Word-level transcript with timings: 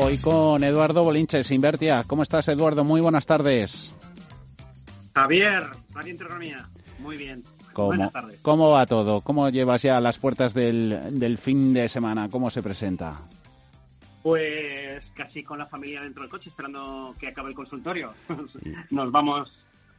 Hoy 0.00 0.16
con 0.18 0.62
Eduardo 0.62 1.02
Bolinches, 1.02 1.50
Invertia. 1.50 2.04
¿Cómo 2.06 2.22
estás, 2.22 2.46
Eduardo? 2.46 2.84
Muy 2.84 3.00
buenas 3.00 3.26
tardes. 3.26 3.92
Javier, 5.12 5.64
Economía. 6.06 6.68
Muy 7.00 7.16
bien. 7.16 7.42
¿Cómo, 7.72 7.88
Buenas 7.88 8.12
tardes. 8.12 8.38
¿Cómo 8.42 8.70
va 8.70 8.86
todo? 8.86 9.22
¿Cómo 9.22 9.48
llevas 9.48 9.82
ya 9.82 10.00
las 10.00 10.20
puertas 10.20 10.54
del, 10.54 11.18
del 11.18 11.36
fin 11.36 11.74
de 11.74 11.88
semana? 11.88 12.30
¿Cómo 12.30 12.48
se 12.48 12.62
presenta? 12.62 13.22
Pues 14.22 15.04
casi 15.16 15.42
con 15.42 15.58
la 15.58 15.66
familia 15.66 16.02
dentro 16.02 16.22
del 16.22 16.30
coche, 16.30 16.50
esperando 16.50 17.16
que 17.18 17.26
acabe 17.26 17.48
el 17.48 17.56
consultorio. 17.56 18.14
Nos 18.90 19.10
vamos 19.10 19.52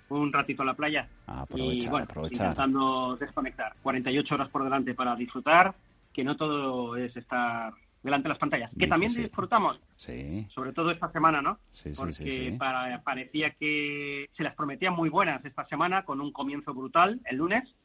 un 0.07 0.31
ratito 0.31 0.63
a 0.63 0.65
la 0.65 0.75
playa. 0.75 1.09
Aprovechar, 1.27 1.75
y 1.75 1.87
bueno, 1.87 2.05
aprovechar. 2.05 2.45
intentando 2.47 3.17
desconectar. 3.17 3.75
48 3.83 4.33
horas 4.33 4.47
por 4.47 4.63
delante 4.63 4.93
para 4.93 5.17
disfrutar, 5.17 5.75
que 6.13 6.23
no 6.23 6.37
todo 6.37 6.95
es 6.95 7.17
estar 7.17 7.73
delante 8.03 8.23
de 8.27 8.29
las 8.29 8.37
pantallas. 8.37 8.71
Que 8.79 8.87
también 8.87 9.11
sí. 9.11 9.21
disfrutamos, 9.21 9.79
Sí, 9.97 10.45
sobre 10.49 10.71
todo 10.73 10.91
esta 10.91 11.11
semana, 11.11 11.41
¿no? 11.41 11.59
sí, 11.71 11.93
sí, 11.93 11.99
Porque 11.99 12.55
para- 12.57 13.01
parecía 13.03 13.51
que 13.51 14.29
se 14.35 14.43
las 14.43 14.55
prometían 14.55 14.93
muy 14.93 15.09
buenas 15.09 15.43
esta 15.43 15.65
semana, 15.67 16.03
con 16.05 16.21
un 16.21 16.31
comienzo 16.31 16.73
brutal 16.73 17.19
el 17.25 17.37
lunes. 17.37 17.75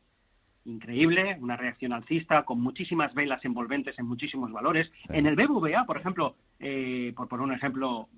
Increíble, 0.67 1.37
una 1.41 1.57
reacción 1.57 1.93
alcista 1.93 2.45
con 2.45 2.59
muchísimas 2.61 3.13
velas 3.13 3.45
envolventes 3.45 3.99
en 3.99 4.07
muchísimos 4.07 4.51
valores. 4.51 4.91
En 5.11 5.27
el 5.27 5.37
BBVA, 5.37 5.85
por 5.85 5.99
ejemplo, 5.99 6.37
eh, 6.59 7.13
por 7.15 7.29
poner 7.29 7.45
un 7.45 7.53
ejemplo, 7.53 8.09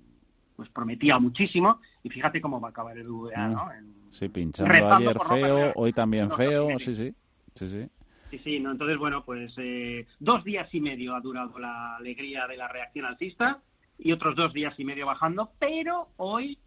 pues 0.55 0.69
prometía 0.69 1.19
muchísimo. 1.19 1.81
Y 2.03 2.09
fíjate 2.09 2.39
cómo 2.39 2.61
va 2.61 2.69
a 2.69 2.71
acabar 2.71 2.97
el 2.97 3.03
BBVA, 3.07 3.47
Mm. 3.49 3.51
¿no? 3.53 3.73
En- 3.73 3.97
Sí, 4.11 4.29
pinchando 4.29 4.73
ayer 4.95 5.17
feo, 5.27 5.73
hoy 5.75 5.91
también 5.91 6.31
feo. 6.31 6.79
Sí, 6.79 6.95
sí, 6.95 7.13
sí, 7.55 7.67
sí. 7.67 7.89
Sí, 8.29 8.39
sí, 8.39 8.59
¿no? 8.59 8.71
Entonces, 8.71 8.97
bueno, 8.97 9.23
pues 9.23 9.53
eh, 9.57 10.05
dos 10.19 10.43
días 10.43 10.67
y 10.73 10.81
medio 10.81 11.15
ha 11.15 11.21
durado 11.21 11.57
la 11.59 11.95
alegría 11.95 12.45
de 12.47 12.57
la 12.57 12.67
reacción 12.67 13.05
alcista 13.05 13.61
y 13.97 14.11
otros 14.11 14.35
dos 14.35 14.53
días 14.53 14.77
y 14.79 14.85
medio 14.85 15.05
bajando, 15.05 15.51
pero 15.59 16.09
hoy 16.17 16.57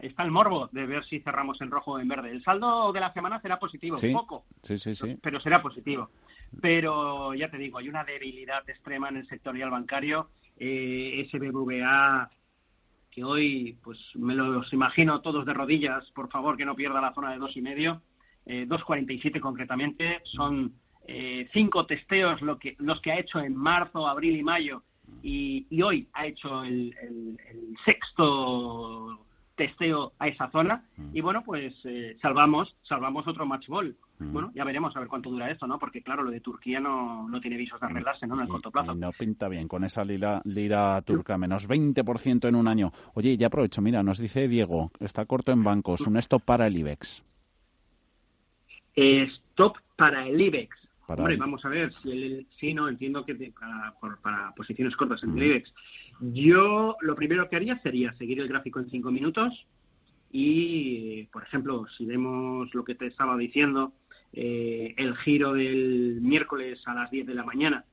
está 0.00 0.24
el 0.24 0.30
morbo 0.32 0.68
de 0.72 0.84
ver 0.84 1.04
si 1.04 1.20
cerramos 1.20 1.60
en 1.60 1.70
rojo 1.70 1.92
o 1.92 1.98
en 2.00 2.08
verde. 2.08 2.30
El 2.32 2.42
saldo 2.42 2.92
de 2.92 3.00
la 3.00 3.12
semana 3.12 3.40
será 3.40 3.58
positivo, 3.58 3.96
Sí. 3.96 4.12
poco, 4.12 4.44
Sí, 4.64 4.78
sí, 4.78 4.94
sí. 4.96 5.16
pero 5.22 5.38
será 5.40 5.62
positivo. 5.62 6.10
Pero 6.60 7.34
ya 7.34 7.50
te 7.50 7.56
digo, 7.58 7.78
hay 7.78 7.88
una 7.88 8.04
debilidad 8.04 8.68
extrema 8.68 9.08
en 9.08 9.18
el 9.18 9.28
sectorial 9.28 9.70
bancario. 9.70 10.30
Eh, 10.58 11.20
ese 11.20 11.38
BBVA 11.38 12.30
que 13.10 13.22
hoy, 13.24 13.78
pues 13.82 13.98
me 14.16 14.34
los 14.34 14.72
imagino 14.72 15.20
todos 15.22 15.46
de 15.46 15.54
rodillas, 15.54 16.10
por 16.12 16.28
favor 16.30 16.56
que 16.56 16.66
no 16.66 16.74
pierda 16.76 17.00
la 17.00 17.14
zona 17.14 17.32
de 17.32 17.38
dos 17.38 17.56
y 17.56 17.62
medio, 17.62 18.02
eh, 18.44 18.66
2.47 18.68 19.40
concretamente, 19.40 20.20
son 20.24 20.74
eh, 21.06 21.48
cinco 21.52 21.86
testeos 21.86 22.42
lo 22.42 22.58
que, 22.58 22.76
los 22.78 23.00
que 23.00 23.12
ha 23.12 23.18
hecho 23.18 23.38
en 23.40 23.54
marzo, 23.56 24.06
abril 24.06 24.36
y 24.36 24.42
mayo, 24.42 24.82
y, 25.22 25.66
y 25.70 25.82
hoy 25.82 26.08
ha 26.12 26.26
hecho 26.26 26.64
el, 26.64 26.94
el- 27.00 27.38
el 27.48 27.76
sexto 27.84 29.20
testeo 29.54 30.12
a 30.18 30.28
esa 30.28 30.50
zona, 30.50 30.84
y 31.14 31.20
bueno, 31.22 31.42
pues 31.42 31.74
eh, 31.84 32.16
salvamos, 32.20 32.76
salvamos 32.82 33.26
otro 33.26 33.46
match 33.46 33.68
ball. 33.68 33.96
Mm. 34.18 34.32
Bueno, 34.32 34.52
ya 34.54 34.64
veremos 34.64 34.94
a 34.96 35.00
ver 35.00 35.08
cuánto 35.08 35.30
dura 35.30 35.50
esto, 35.50 35.66
¿no? 35.66 35.78
Porque 35.78 36.02
claro, 36.02 36.22
lo 36.24 36.30
de 36.30 36.40
Turquía 36.40 36.78
no, 36.80 37.26
no 37.28 37.40
tiene 37.40 37.56
visos 37.56 37.80
de 37.80 37.86
arreglarse, 37.86 38.26
¿no? 38.26 38.34
En 38.34 38.40
el 38.42 38.46
Y- 38.48 38.50
corto 38.50 38.70
plazo. 38.70 38.92
y 38.92 38.96
no 38.98 39.12
pinta 39.12 39.48
bien 39.48 39.66
con 39.68 39.84
esa 39.84 40.04
lira, 40.04 40.42
lira 40.44 41.00
turca, 41.02 41.38
menos 41.38 41.66
20% 41.68 42.48
en 42.48 42.54
un 42.54 42.68
año. 42.68 42.92
Oye, 43.14 43.36
ya 43.38 43.46
aprovecho, 43.46 43.80
mira, 43.80 44.02
nos 44.02 44.18
dice 44.18 44.46
Diego, 44.48 44.90
está 45.00 45.24
corto 45.24 45.52
en 45.52 45.64
bancos, 45.64 46.02
un 46.02 46.16
stop 46.18 46.42
para 46.42 46.66
el 46.66 46.76
IBEX. 46.76 47.22
Stop 48.94 49.78
para 49.96 50.26
el 50.26 50.40
IBEX. 50.40 50.76
Para 51.06 51.22
Hombre, 51.22 51.34
el- 51.34 51.40
vamos 51.40 51.64
a 51.64 51.68
ver 51.68 51.92
si 52.02 52.10
el, 52.10 52.74
no, 52.74 52.88
entiendo 52.88 53.24
que 53.24 53.34
te- 53.36 53.52
para, 53.52 53.94
por- 54.00 54.20
para 54.20 54.52
posiciones 54.54 54.96
cortas 54.96 55.22
en 55.22 55.30
Mm. 55.34 55.38
el 55.38 55.44
IBEX. 55.44 55.74
Yo 56.32 56.96
lo 57.00 57.14
primero 57.14 57.48
que 57.48 57.56
haría 57.56 57.78
sería 57.80 58.12
seguir 58.14 58.40
el 58.40 58.48
gráfico 58.48 58.80
en 58.80 58.90
cinco 58.90 59.10
minutos 59.12 59.66
y, 60.32 61.24
por 61.32 61.42
ejemplo, 61.44 61.86
si 61.96 62.04
vemos 62.04 62.74
lo 62.74 62.84
que 62.84 62.94
te 62.94 63.06
estaba 63.06 63.36
diciendo, 63.36 63.92
eh, 64.32 64.94
el 64.96 65.16
giro 65.16 65.52
del 65.52 66.18
miércoles 66.20 66.82
a 66.86 66.94
las 66.94 67.10
10 67.10 67.26
de 67.26 67.34
la 67.34 67.44
mañana, 67.44 67.84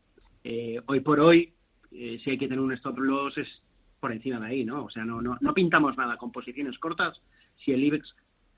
eh, 0.44 0.81
hoy 0.88 1.00
por 1.02 1.19
hoy, 1.19 1.53
eh, 1.91 2.19
si 2.23 2.31
hay 2.31 2.38
que 2.38 2.47
tener 2.47 2.59
un 2.59 2.73
stop 2.73 2.97
loss 2.97 3.38
es 3.38 3.62
por 4.00 4.12
encima 4.12 4.40
de 4.40 4.47
ahí, 4.47 4.66
¿no? 4.66 4.84
O 4.85 4.90
sea, 4.90 5.06
no, 5.06 5.22
no, 5.22 5.38
no 5.40 5.53
pintamos 5.53 5.96
nada 5.96 6.18
con 6.18 6.31
posiciones 6.31 6.78
cortas 6.79 7.22
si 7.56 7.72
el 7.72 7.84
IBEX 7.84 8.16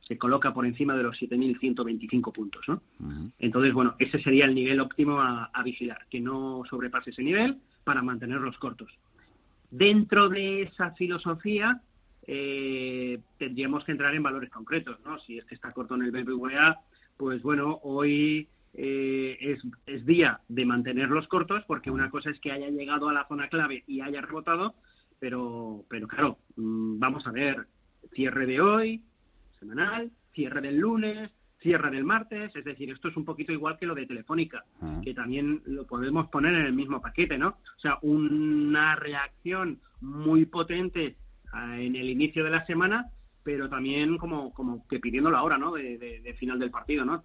se 0.07 0.17
coloca 0.17 0.53
por 0.53 0.65
encima 0.65 0.95
de 0.95 1.03
los 1.03 1.19
7.125 1.19 2.31
puntos, 2.31 2.63
¿no? 2.67 2.81
Ujú. 2.99 3.31
Entonces, 3.39 3.73
bueno, 3.73 3.95
ese 3.99 4.19
sería 4.19 4.45
el 4.45 4.53
nivel 4.53 4.79
óptimo 4.79 5.19
a, 5.19 5.45
a 5.45 5.63
vigilar, 5.63 6.05
que 6.09 6.21
no 6.21 6.63
sobrepase 6.69 7.09
ese 7.09 7.23
nivel 7.23 7.59
para 7.83 8.01
mantenerlos 8.01 8.57
cortos. 8.57 8.91
Dentro 9.71 10.29
de 10.29 10.63
esa 10.63 10.91
filosofía, 10.91 11.81
eh, 12.27 13.19
tendríamos 13.37 13.83
que 13.83 13.91
entrar 13.91 14.13
en 14.15 14.23
valores 14.23 14.49
concretos, 14.49 14.99
¿no? 15.03 15.19
Si 15.19 15.37
es 15.37 15.45
que 15.45 15.55
está 15.55 15.71
corto 15.71 15.95
en 15.95 16.03
el 16.03 16.11
BBVA, 16.11 16.79
pues 17.17 17.41
bueno, 17.41 17.79
hoy 17.83 18.47
eh, 18.73 19.37
es, 19.39 19.61
es 19.85 20.05
día 20.05 20.41
de 20.47 20.65
mantenerlos 20.65 21.27
cortos, 21.27 21.63
porque 21.67 21.91
una 21.91 22.09
cosa 22.09 22.29
es 22.29 22.39
que 22.39 22.51
haya 22.51 22.69
llegado 22.69 23.09
a 23.09 23.13
la 23.13 23.27
zona 23.27 23.47
clave 23.47 23.83
y 23.87 24.01
haya 24.01 24.21
rebotado, 24.21 24.75
pero, 25.19 25.85
pero 25.89 26.07
claro, 26.07 26.39
mm, 26.55 26.99
vamos 26.99 27.25
a 27.27 27.31
ver, 27.31 27.67
cierre 28.13 28.45
de 28.45 28.61
hoy, 28.61 29.03
semanal, 29.59 30.11
cierre 30.33 30.61
del 30.61 30.77
lunes, 30.77 31.29
cierre 31.59 31.89
del 31.89 32.03
martes, 32.03 32.55
es 32.55 32.63
decir, 32.65 32.89
esto 32.91 33.07
es 33.07 33.17
un 33.17 33.25
poquito 33.25 33.51
igual 33.51 33.77
que 33.79 33.85
lo 33.85 33.95
de 33.95 34.05
Telefónica, 34.05 34.63
Ah. 34.81 35.01
que 35.03 35.13
también 35.13 35.61
lo 35.65 35.87
podemos 35.87 36.27
poner 36.27 36.53
en 36.53 36.65
el 36.65 36.73
mismo 36.73 37.01
paquete, 37.01 37.37
¿no? 37.37 37.47
O 37.49 37.79
sea, 37.79 37.97
una 38.01 38.95
reacción 38.95 39.79
muy 40.01 40.45
potente 40.45 41.15
ah, 41.53 41.79
en 41.79 41.95
el 41.95 42.09
inicio 42.09 42.43
de 42.43 42.51
la 42.51 42.65
semana, 42.65 43.09
pero 43.43 43.69
también 43.69 44.17
como, 44.17 44.53
como 44.53 44.85
que 44.87 44.99
pidiéndolo 44.99 45.37
ahora, 45.37 45.57
¿no? 45.57 45.71
De, 45.73 45.97
de- 45.97 46.19
de 46.21 46.33
final 46.33 46.59
del 46.59 46.71
partido, 46.71 47.05
¿no? 47.05 47.23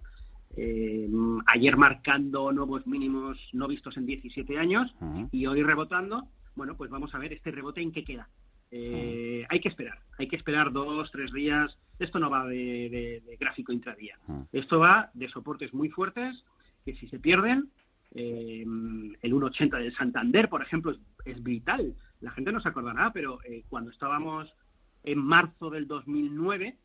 Eh, 0.57 1.09
ayer 1.47 1.77
marcando 1.77 2.51
nuevos 2.51 2.85
mínimos 2.85 3.37
no 3.53 3.67
vistos 3.67 3.95
en 3.97 4.05
17 4.05 4.57
años 4.57 4.93
Ajá. 4.99 5.27
y 5.31 5.45
hoy 5.45 5.63
rebotando, 5.63 6.27
bueno, 6.55 6.75
pues 6.75 6.89
vamos 6.89 7.13
a 7.15 7.19
ver 7.19 7.31
este 7.33 7.51
rebote 7.51 7.81
en 7.81 7.91
qué 7.91 8.03
queda. 8.03 8.27
Eh, 8.71 9.45
hay 9.49 9.59
que 9.59 9.67
esperar, 9.69 9.99
hay 10.17 10.27
que 10.27 10.35
esperar 10.37 10.71
dos, 10.71 11.11
tres 11.11 11.31
días. 11.33 11.77
Esto 11.99 12.19
no 12.19 12.29
va 12.29 12.45
de, 12.47 12.55
de- 12.89 13.21
de 13.25 13.37
gráfico 13.37 13.71
intradía. 13.73 14.17
Ajá. 14.23 14.45
Esto 14.51 14.79
va 14.79 15.11
de 15.13 15.27
soportes 15.29 15.73
muy 15.73 15.89
fuertes 15.89 16.43
que 16.85 16.95
si 16.95 17.07
se 17.07 17.19
pierden, 17.19 17.69
eh, 18.13 18.61
el 18.63 19.33
1,80 19.33 19.77
del 19.79 19.93
Santander, 19.95 20.49
por 20.49 20.61
ejemplo, 20.61 20.91
es, 20.91 20.99
es 21.25 21.43
vital. 21.43 21.95
La 22.21 22.31
gente 22.31 22.51
no 22.51 22.59
se 22.59 22.69
acordará, 22.69 23.11
pero 23.13 23.39
eh, 23.43 23.63
cuando 23.69 23.91
estábamos 23.91 24.53
en 25.03 25.19
marzo 25.19 25.69
del 25.69 25.87
2009, 25.87 26.77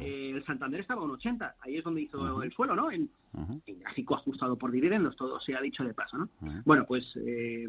eh, 0.00 0.32
el 0.34 0.44
Santander 0.44 0.80
estaba 0.80 1.02
a 1.02 1.06
1,80. 1.06 1.54
Ahí 1.60 1.76
es 1.76 1.84
donde 1.84 2.02
hizo 2.02 2.40
el 2.42 2.52
suelo, 2.52 2.74
¿no? 2.76 2.90
En, 2.90 3.10
en 3.66 3.78
gráfico 3.80 4.14
ajustado 4.14 4.56
por 4.56 4.70
dividendos, 4.70 5.16
todo 5.16 5.40
se 5.40 5.54
ha 5.56 5.60
dicho 5.60 5.82
de 5.84 5.92
paso, 5.94 6.18
¿no? 6.18 6.28
Bueno, 6.64 6.84
pues 6.86 7.16
eh, 7.26 7.66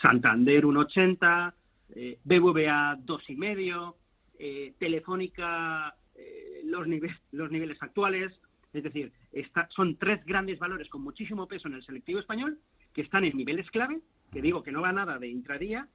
Santander 0.00 0.64
1,80, 0.64 1.52
eh, 1.94 2.18
BBVA 2.24 2.96
2,5, 2.96 3.94
eh, 4.38 4.74
Telefónica 4.78 5.94
eh, 6.14 6.62
los, 6.64 6.86
nive- 6.86 7.18
los 7.32 7.50
niveles 7.50 7.82
actuales. 7.82 8.32
Es 8.72 8.82
decir, 8.82 9.12
está- 9.32 9.68
son 9.70 9.96
tres 9.96 10.24
grandes 10.24 10.58
valores 10.58 10.88
con 10.88 11.02
muchísimo 11.02 11.46
peso 11.46 11.68
en 11.68 11.74
el 11.74 11.82
selectivo 11.82 12.18
español 12.20 12.58
que 12.92 13.02
están 13.02 13.24
en 13.24 13.36
niveles 13.36 13.70
clave, 13.70 14.00
que 14.32 14.42
digo 14.42 14.62
que 14.62 14.72
no 14.72 14.80
va 14.82 14.92
nada 14.92 15.18
de 15.18 15.28
intradía, 15.28 15.88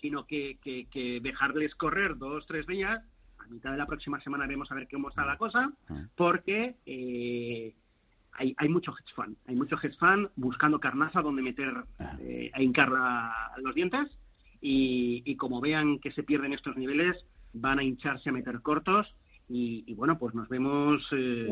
sino 0.00 0.26
que, 0.26 0.58
que, 0.62 0.86
que 0.88 1.20
dejarles 1.20 1.74
correr 1.74 2.16
dos, 2.16 2.46
tres 2.46 2.66
días. 2.66 3.00
A 3.38 3.46
mitad 3.48 3.70
de 3.72 3.78
la 3.78 3.86
próxima 3.86 4.20
semana 4.20 4.46
veremos 4.46 4.70
a 4.70 4.74
ver 4.74 4.88
cómo 4.90 5.08
está 5.08 5.24
la 5.24 5.36
cosa, 5.38 5.72
Ajá. 5.88 6.08
porque 6.14 6.76
eh, 6.86 7.74
hay, 8.32 8.54
hay 8.56 8.68
mucho 8.68 8.92
hedge 8.92 9.12
fund, 9.14 9.36
hay 9.46 9.56
mucho 9.56 9.76
hedge 9.76 9.96
fund 9.98 10.28
buscando 10.36 10.78
carnaza 10.78 11.20
donde 11.22 11.42
meter 11.42 11.72
eh, 12.20 12.50
a 12.52 12.62
hincar 12.62 12.90
los 13.58 13.74
dientes 13.74 14.08
y, 14.60 15.22
y 15.24 15.36
como 15.36 15.60
vean 15.60 15.98
que 15.98 16.12
se 16.12 16.22
pierden 16.22 16.52
estos 16.52 16.76
niveles 16.76 17.24
van 17.52 17.78
a 17.78 17.82
hincharse 17.84 18.28
a 18.30 18.32
meter 18.32 18.60
cortos 18.60 19.14
y, 19.48 19.84
y 19.86 19.94
bueno 19.94 20.18
pues 20.18 20.34
nos 20.34 20.48
vemos 20.48 21.06
eh, 21.12 21.46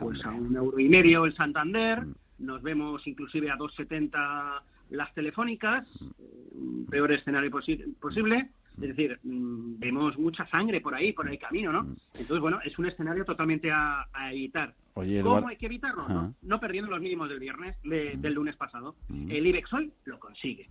pues 0.00 0.24
a 0.24 0.30
un 0.32 0.56
euro 0.56 0.78
y 0.78 0.88
medio 0.88 1.24
el 1.24 1.34
Santander 1.34 2.04
Mm. 2.04 2.46
nos 2.46 2.62
vemos 2.62 3.06
inclusive 3.06 3.48
a 3.50 3.56
2,70 3.56 4.62
las 4.90 5.14
telefónicas 5.14 5.86
eh, 6.18 6.48
un 6.52 6.86
peor 6.90 7.12
escenario 7.12 7.50
posi- 7.50 7.94
posible 8.00 8.50
Es 8.74 8.88
decir, 8.88 9.20
mm, 9.22 9.78
vemos 9.78 10.18
mucha 10.18 10.44
sangre 10.48 10.80
por 10.80 10.96
ahí, 10.96 11.12
por 11.12 11.28
el 11.30 11.38
camino, 11.38 11.70
¿no? 11.72 11.94
Entonces, 12.14 12.40
bueno, 12.40 12.58
es 12.64 12.76
un 12.76 12.86
escenario 12.86 13.24
totalmente 13.24 13.70
a, 13.70 14.04
evitar. 14.32 14.74
¿Cómo 14.94 15.46
hay 15.48 15.56
que 15.56 15.66
evitarlo? 15.66 16.34
¿no? 16.42 16.58
perdiendo 16.58 16.90
los 16.90 17.00
mínimos 17.00 17.28
del 17.28 17.38
viernes, 17.38 17.76
del 17.84 18.34
lunes 18.34 18.56
pasado. 18.56 18.96
El 19.28 19.46
IBEX 19.46 19.72
hoy 19.74 19.92
lo 20.06 20.18
consigue. 20.18 20.68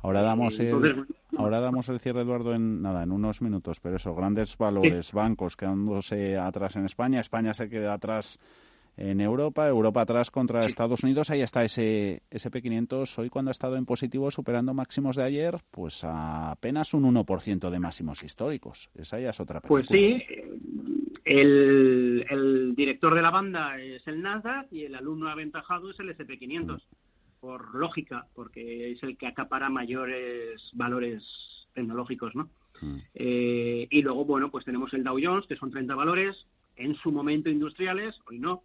Ahora 0.00 0.22
damos 0.22 0.58
el, 0.60 1.06
ahora 1.36 1.60
damos 1.60 1.88
el 1.88 1.98
cierre, 1.98 2.22
Eduardo, 2.22 2.54
en 2.54 2.82
nada, 2.82 3.02
en 3.02 3.10
unos 3.10 3.42
minutos, 3.42 3.80
pero 3.80 3.96
eso, 3.96 4.14
grandes 4.14 4.56
valores, 4.56 5.12
bancos 5.12 5.56
quedándose 5.56 6.36
atrás 6.36 6.76
en 6.76 6.84
España, 6.84 7.20
España 7.20 7.52
se 7.52 7.68
queda 7.68 7.94
atrás 7.94 8.38
en 8.96 9.20
Europa, 9.20 9.68
Europa 9.68 10.02
atrás 10.02 10.30
contra 10.30 10.66
Estados 10.66 11.04
Unidos, 11.04 11.30
ahí 11.30 11.40
está 11.40 11.64
ese 11.64 12.22
SP500, 12.30 13.18
hoy 13.18 13.30
cuando 13.30 13.50
ha 13.50 13.52
estado 13.52 13.76
en 13.76 13.86
positivo 13.86 14.30
superando 14.30 14.74
máximos 14.74 15.16
de 15.16 15.22
ayer, 15.22 15.58
pues 15.70 16.00
apenas 16.02 16.94
un 16.94 17.14
1% 17.14 17.70
de 17.70 17.78
máximos 17.78 18.24
históricos. 18.24 18.90
Esa 18.96 19.20
ya 19.20 19.30
es 19.30 19.38
otra 19.38 19.60
Pues 19.60 19.86
sí, 19.86 20.20
el, 21.24 22.26
el 22.28 22.74
director 22.74 23.14
de 23.14 23.22
la 23.22 23.30
banda 23.30 23.80
es 23.80 24.06
el 24.08 24.20
Nasdaq 24.20 24.72
y 24.72 24.84
el 24.84 24.94
alumno 24.96 25.28
aventajado 25.28 25.90
es 25.90 26.00
el 26.00 26.16
SP500 26.16 26.82
por 27.40 27.74
lógica, 27.74 28.26
porque 28.34 28.92
es 28.92 29.02
el 29.02 29.16
que 29.16 29.26
acapara 29.26 29.68
mayores 29.70 30.70
valores 30.74 31.68
tecnológicos, 31.74 32.34
¿no? 32.34 32.50
Mm. 32.80 32.96
Eh, 33.14 33.88
y 33.90 34.02
luego, 34.02 34.24
bueno, 34.24 34.50
pues 34.50 34.64
tenemos 34.64 34.92
el 34.94 35.04
Dow 35.04 35.18
Jones, 35.22 35.46
que 35.46 35.56
son 35.56 35.70
30 35.70 35.94
valores, 35.94 36.46
en 36.76 36.94
su 36.94 37.10
momento 37.10 37.50
industriales, 37.50 38.20
hoy 38.26 38.38
no, 38.38 38.62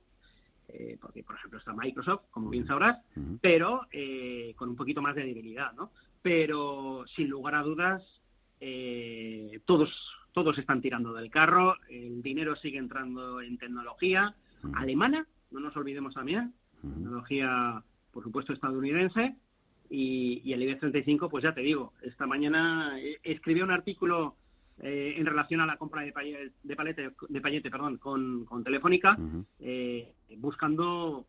eh, 0.68 0.98
porque, 1.02 1.24
por 1.24 1.36
ejemplo, 1.36 1.60
está 1.60 1.74
Microsoft, 1.74 2.24
como 2.32 2.50
bien 2.50 2.66
sabrás, 2.66 3.00
mm. 3.16 3.36
pero 3.42 3.82
eh, 3.92 4.54
con 4.56 4.70
un 4.70 4.76
poquito 4.76 5.02
más 5.02 5.16
de 5.16 5.26
debilidad, 5.26 5.74
¿no? 5.74 5.92
Pero, 6.22 7.06
sin 7.08 7.30
lugar 7.30 7.56
a 7.56 7.64
dudas, 7.64 8.04
todos, 9.66 9.92
todos 10.32 10.58
están 10.58 10.82
tirando 10.82 11.12
del 11.12 11.30
carro, 11.30 11.76
el 11.90 12.22
dinero 12.22 12.56
sigue 12.56 12.78
entrando 12.78 13.42
en 13.42 13.58
tecnología 13.58 14.36
mm. 14.62 14.76
alemana, 14.76 15.28
no 15.52 15.60
nos 15.60 15.76
olvidemos 15.76 16.14
también, 16.14 16.54
tecnología 16.82 17.84
por 18.14 18.24
supuesto 18.24 18.54
estadounidense, 18.54 19.36
y, 19.90 20.54
el 20.54 20.64
IBEX 20.64 20.80
35, 20.80 21.30
pues 21.30 21.44
ya 21.44 21.54
te 21.54 21.62
digo, 21.62 21.94
esta 22.02 22.26
mañana 22.26 23.00
eh, 23.00 23.20
escribió 23.24 23.64
un 23.64 23.72
artículo 23.72 24.38
eh, 24.82 25.16
en 25.18 25.26
relación 25.26 25.62
a 25.62 25.66
la 25.66 25.78
compra 25.78 26.02
de, 26.02 26.12
Payete, 26.12 26.52
de, 26.64 26.76
palete, 26.76 27.12
de 27.30 27.42
Payete 27.42 27.70
perdón, 27.70 27.98
con, 27.98 28.64
Telefónica, 28.64 29.18
eh, 29.60 30.14
buscando 30.38 31.26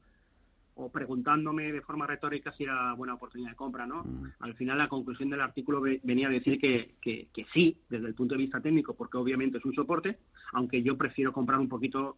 o 0.76 0.90
preguntándome 0.90 1.72
de 1.72 1.82
forma 1.82 2.06
retórica 2.06 2.52
si 2.52 2.64
era 2.64 2.94
buena 2.94 3.14
oportunidad 3.14 3.50
de 3.50 3.56
compra, 3.56 3.86
¿no? 3.86 4.04
Al 4.40 4.54
final 4.54 4.78
la 4.78 4.88
conclusión 4.88 5.31
del 5.31 5.40
artículo 5.40 5.81
venía 5.81 6.26
a 6.26 6.32
decir 6.32 6.58
que, 6.58 6.96
que, 7.00 7.46
sí, 7.52 7.78
desde 7.88 8.08
el 8.08 8.14
punto 8.14 8.34
de 8.34 8.42
vista 8.42 8.60
técnico, 8.60 8.94
porque 8.94 9.19
obviamente 9.19 9.58
es 9.58 9.64
un 9.64 9.75
soporte, 9.75 10.19
aunque 10.52 10.82
yo 10.82 10.96
prefiero 10.96 11.32
comprar 11.32 11.60
un 11.60 11.69
poquito 11.69 12.16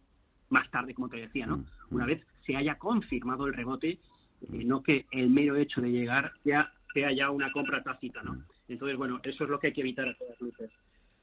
más 0.49 0.71
tarde, 0.71 0.95
como 0.95 1.09
te 1.09 1.17
decía, 1.17 1.45
¿no? 1.45 1.65
Una 1.91 2.05
vez 2.05 2.25
se 2.45 2.55
haya 2.55 2.79
confirmado 2.79 3.45
el 3.45 3.53
rebote 3.53 3.99
eh, 4.41 4.63
no 4.65 4.81
que 4.81 5.05
el 5.11 5.29
mero 5.29 5.55
hecho 5.55 5.81
de 5.81 5.91
llegar 5.91 6.31
ya 6.43 6.71
sea 6.93 7.11
ya 7.11 7.29
una 7.29 7.51
compra 7.51 7.83
tácita, 7.83 8.21
¿no? 8.23 8.43
Entonces, 8.67 8.97
bueno, 8.97 9.19
eso 9.23 9.43
es 9.43 9.49
lo 9.49 9.59
que 9.59 9.67
hay 9.67 9.73
que 9.73 9.81
evitar 9.81 10.07
a 10.07 10.13
todas 10.15 10.39
luces. 10.41 10.69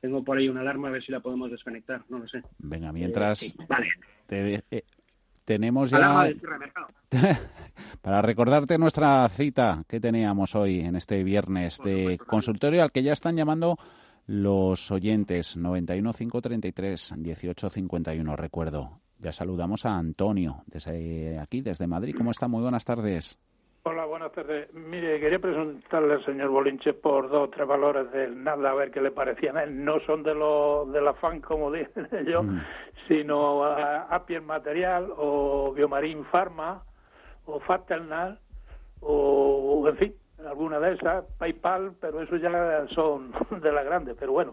Tengo 0.00 0.22
por 0.22 0.36
ahí 0.36 0.48
una 0.48 0.60
alarma, 0.60 0.88
a 0.88 0.92
ver 0.92 1.02
si 1.02 1.12
la 1.12 1.20
podemos 1.20 1.50
desconectar, 1.50 2.02
no 2.08 2.18
lo 2.18 2.28
sé. 2.28 2.42
Venga, 2.58 2.92
mientras 2.92 3.42
eh, 3.42 3.54
vale. 3.68 3.88
Eh, 4.70 4.84
tenemos 5.44 5.90
ya... 5.90 6.30
Para 8.02 8.20
recordarte 8.22 8.76
nuestra 8.76 9.28
cita 9.30 9.84
que 9.88 10.00
teníamos 10.00 10.54
hoy 10.54 10.80
en 10.80 10.96
este 10.96 11.22
viernes 11.24 11.78
de 11.82 12.18
consultorio 12.18 12.82
al 12.82 12.92
que 12.92 13.02
ya 13.02 13.12
están 13.12 13.36
llamando 13.36 13.78
los 14.26 14.90
oyentes 14.90 15.56
91 15.56 16.12
533 16.12 17.14
18 17.16 17.70
51 17.70 18.36
recuerdo 18.36 19.00
ya 19.18 19.32
saludamos 19.32 19.86
a 19.86 19.96
Antonio 19.96 20.62
desde 20.66 21.38
aquí, 21.38 21.60
desde 21.60 21.86
Madrid. 21.86 22.14
¿Cómo 22.16 22.30
está? 22.30 22.48
Muy 22.48 22.62
buenas 22.62 22.84
tardes. 22.84 23.38
Hola, 23.86 24.06
buenas 24.06 24.32
tardes. 24.32 24.72
Mire, 24.72 25.20
quería 25.20 25.38
presentarle 25.38 26.14
al 26.14 26.24
señor 26.24 26.48
Bolinche 26.48 26.94
por 26.94 27.28
dos 27.28 27.48
o 27.48 27.50
tres 27.50 27.68
valores 27.68 28.10
del 28.12 28.42
nada, 28.42 28.70
a 28.70 28.74
ver 28.74 28.90
qué 28.90 29.02
le 29.02 29.10
parecían 29.10 29.58
a 29.58 29.64
él. 29.64 29.84
No 29.84 30.00
son 30.06 30.22
de 30.22 30.34
los 30.34 30.90
de 30.90 31.02
la 31.02 31.12
fan, 31.12 31.42
como 31.42 31.70
dije 31.72 31.90
yo, 32.26 32.42
mm. 32.42 32.62
sino 33.08 33.62
a 33.62 34.04
Appier 34.04 34.40
Material 34.40 35.12
o 35.14 35.74
Biomarín 35.74 36.24
Pharma 36.24 36.82
o 37.44 37.60
Faternal 37.60 38.40
o, 39.00 39.86
en 39.86 39.96
fin, 39.98 40.14
alguna 40.46 40.78
de 40.78 40.94
esas, 40.94 41.24
PayPal, 41.38 41.94
pero 42.00 42.22
eso 42.22 42.36
ya 42.36 42.86
son 42.94 43.32
de 43.62 43.72
las 43.72 43.84
grandes. 43.84 44.16
Pero 44.18 44.32
bueno, 44.32 44.52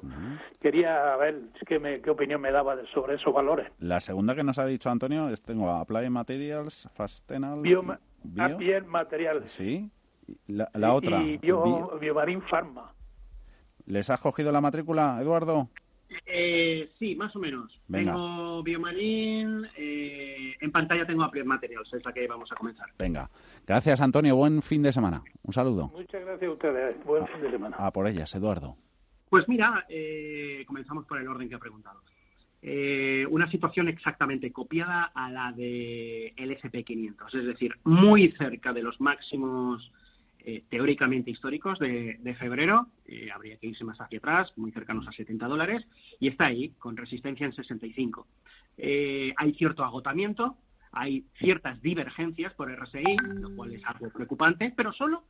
quería 0.59 1.15
ver 1.17 1.41
qué, 1.65 2.01
qué 2.03 2.09
opinión 2.09 2.41
me 2.41 2.51
daba 2.51 2.75
sobre 2.93 3.15
esos 3.15 3.33
valores. 3.33 3.71
La 3.79 3.99
segunda 3.99 4.35
que 4.35 4.43
nos 4.43 4.59
ha 4.59 4.65
dicho 4.65 4.89
Antonio 4.89 5.29
es 5.29 5.41
tengo 5.41 5.69
Apply 5.69 6.09
Materials, 6.09 6.89
Fastenal... 6.93 7.61
Bio, 7.61 7.83
Bio... 8.23 8.85
Material. 8.87 9.43
Sí. 9.47 9.89
La, 10.47 10.69
la 10.73 10.93
otra. 10.93 11.21
Y 11.21 11.37
Bio, 11.37 11.97
Biomarín 11.99 12.41
Pharma. 12.41 12.93
¿Les 13.85 14.09
has 14.09 14.21
cogido 14.21 14.51
la 14.51 14.61
matrícula, 14.61 15.17
Eduardo? 15.19 15.69
Eh, 16.25 16.89
sí, 16.97 17.15
más 17.15 17.35
o 17.35 17.39
menos. 17.39 17.79
Tengo 17.89 18.63
Biomarín, 18.63 19.67
eh, 19.77 20.55
en 20.59 20.71
pantalla 20.71 21.05
tengo 21.05 21.23
Applied 21.23 21.45
Materials, 21.45 21.93
es 21.93 22.05
la 22.05 22.13
que 22.13 22.27
vamos 22.27 22.51
a 22.51 22.55
comenzar. 22.55 22.89
Venga. 22.97 23.29
Gracias, 23.65 24.01
Antonio. 24.01 24.35
Buen 24.35 24.61
fin 24.61 24.81
de 24.83 24.91
semana. 24.91 25.23
Un 25.43 25.53
saludo. 25.53 25.87
Muchas 25.89 26.23
gracias 26.25 26.49
a 26.49 26.53
ustedes. 26.53 27.05
Buen 27.05 27.27
fin 27.27 27.41
de 27.41 27.51
semana. 27.51 27.77
A 27.77 27.91
por 27.91 28.07
ellas, 28.07 28.33
Eduardo. 28.35 28.75
Pues 29.29 29.47
mira, 29.47 29.85
eh, 29.87 30.63
comenzamos 30.67 31.05
por 31.05 31.17
el 31.17 31.27
orden 31.27 31.47
que 31.47 31.55
ha 31.55 31.59
preguntado. 31.59 32.01
Eh, 32.61 33.25
una 33.29 33.49
situación 33.49 33.87
exactamente 33.87 34.51
copiada 34.51 35.11
a 35.15 35.31
la 35.31 35.51
de 35.51 36.33
el 36.35 36.51
SP500, 36.51 37.33
es 37.33 37.45
decir, 37.45 37.73
muy 37.83 38.31
cerca 38.33 38.71
de 38.71 38.83
los 38.83 39.01
máximos 39.01 39.91
eh, 40.43 40.63
teóricamente 40.69 41.29
históricos 41.29 41.77
de, 41.77 42.35
febrero, 42.39 42.87
eh, 43.05 43.29
habría 43.31 43.57
que 43.57 43.67
irse 43.67 43.83
más 43.83 44.01
hacia 44.01 44.17
atrás, 44.17 44.53
muy 44.57 44.71
cercanos 44.71 45.07
a 45.07 45.11
70 45.11 45.47
dólares, 45.47 45.85
y 46.19 46.29
está 46.29 46.45
ahí, 46.45 46.69
con 46.79 46.97
resistencia 46.97 47.45
en 47.45 47.53
65. 47.53 48.27
Eh, 48.77 49.33
hay 49.37 49.53
cierto 49.53 49.83
agotamiento, 49.83 50.57
hay 50.91 51.25
ciertas 51.37 51.79
divergencias 51.81 52.53
por 52.55 52.71
RSI, 52.71 53.17
lo 53.33 53.55
cual 53.55 53.73
es 53.73 53.85
algo 53.85 54.09
preocupante, 54.09 54.73
pero 54.75 54.91
solo 54.91 55.23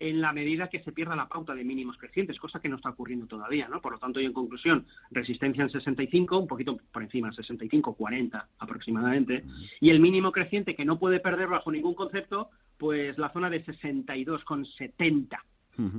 en 0.00 0.20
la 0.20 0.32
medida 0.32 0.68
que 0.68 0.82
se 0.82 0.92
pierda 0.92 1.16
la 1.16 1.28
pauta 1.28 1.54
de 1.54 1.64
mínimos 1.64 1.96
crecientes, 1.96 2.38
cosa 2.38 2.60
que 2.60 2.68
no 2.68 2.76
está 2.76 2.90
ocurriendo 2.90 3.26
todavía, 3.26 3.68
¿no? 3.68 3.80
Por 3.80 3.92
lo 3.92 3.98
tanto, 3.98 4.20
y 4.20 4.24
en 4.24 4.32
conclusión, 4.32 4.86
resistencia 5.10 5.62
en 5.62 5.70
65, 5.70 6.38
un 6.38 6.46
poquito 6.46 6.78
por 6.92 7.02
encima, 7.02 7.32
65, 7.32 7.94
40 7.94 8.48
aproximadamente, 8.58 9.44
y 9.80 9.90
el 9.90 10.00
mínimo 10.00 10.32
creciente 10.32 10.74
que 10.74 10.84
no 10.84 10.98
puede 10.98 11.20
perder 11.20 11.48
bajo 11.48 11.70
ningún 11.72 11.94
concepto, 11.94 12.50
pues 12.78 13.18
la 13.18 13.30
zona 13.30 13.50
de 13.50 13.64
62,70. 13.64 15.38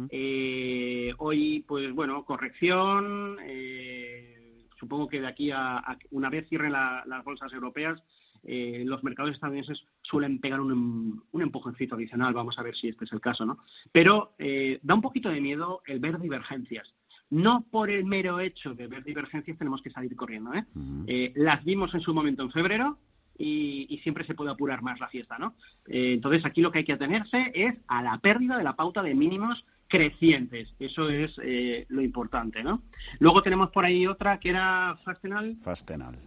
eh, 0.09 1.13
hoy, 1.17 1.63
pues 1.67 1.93
bueno, 1.93 2.25
corrección. 2.25 3.37
Eh, 3.43 4.65
supongo 4.79 5.07
que 5.07 5.21
de 5.21 5.27
aquí 5.27 5.51
a, 5.51 5.97
una 6.11 6.29
vez 6.29 6.47
cierren 6.47 6.71
las 6.71 7.23
bolsas 7.23 7.51
europeas, 7.53 8.01
eh, 8.43 8.83
los 8.85 9.03
mercados 9.03 9.31
estadounidenses 9.31 9.83
suelen 10.01 10.39
pegar 10.39 10.61
un, 10.61 11.23
un, 11.31 11.41
empujoncito 11.41 11.95
adicional. 11.95 12.33
Vamos 12.33 12.57
a 12.57 12.63
ver 12.63 12.75
si 12.75 12.87
este 12.87 13.05
es 13.05 13.13
el 13.13 13.21
caso, 13.21 13.45
¿no? 13.45 13.59
Pero 13.91 14.33
eh, 14.37 14.79
da 14.81 14.95
un 14.95 15.01
poquito 15.01 15.29
de 15.29 15.41
miedo 15.41 15.81
el 15.85 15.99
ver 15.99 16.19
divergencias. 16.19 16.93
No 17.29 17.65
por 17.69 17.89
el 17.91 18.05
mero 18.05 18.39
hecho 18.39 18.73
de 18.73 18.87
ver 18.87 19.03
divergencias 19.03 19.57
tenemos 19.57 19.81
que 19.81 19.91
salir 19.91 20.15
corriendo. 20.15 20.53
¿eh? 20.53 20.65
eh 21.07 21.33
las 21.35 21.63
vimos 21.63 21.93
en 21.93 22.01
su 22.01 22.13
momento 22.13 22.43
en 22.43 22.51
febrero, 22.51 22.97
y, 23.39 23.99
siempre 24.03 24.25
se 24.25 24.35
puede 24.35 24.51
apurar 24.51 24.81
más 24.81 24.99
la 24.99 25.07
fiesta, 25.07 25.37
¿no? 25.39 25.55
Eh, 25.87 26.13
entonces 26.13 26.45
aquí 26.45 26.61
lo 26.61 26.71
que 26.71 26.79
hay 26.79 26.83
que 26.83 26.93
atenerse 26.93 27.51
es 27.55 27.75
a 27.87 28.03
la 28.03 28.17
pérdida 28.19 28.57
de 28.57 28.63
la 28.63 28.75
pauta 28.75 29.01
de 29.01 29.15
mínimos 29.15 29.65
crecientes. 29.87 30.75
Eso 30.77 31.09
es 31.09 31.39
eh, 31.43 31.85
lo 31.89 32.01
importante, 32.01 32.63
¿no? 32.63 32.83
Luego 33.19 33.41
tenemos 33.41 33.69
por 33.71 33.85
ahí 33.85 34.05
otra 34.05 34.39
que 34.39 34.49
era 34.49 34.97
Fastenal. 35.03 35.57
Fastenal. 35.63 36.17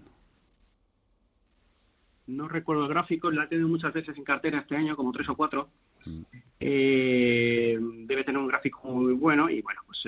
No 2.26 2.48
recuerdo 2.48 2.84
el 2.84 2.88
gráfico, 2.88 3.30
la 3.30 3.44
he 3.44 3.48
tenido 3.48 3.68
muchas 3.68 3.92
veces 3.92 4.16
en 4.16 4.24
cartera 4.24 4.60
este 4.60 4.76
año, 4.76 4.96
como 4.96 5.12
tres 5.12 5.28
o 5.28 5.36
cuatro. 5.36 5.68
Mm. 6.06 6.22
Eh, 6.60 7.78
debe 8.06 8.24
tener 8.24 8.40
un 8.40 8.48
gráfico 8.48 8.88
muy 8.88 9.12
bueno 9.12 9.50
y 9.50 9.60
bueno, 9.60 9.82
pues 9.86 9.98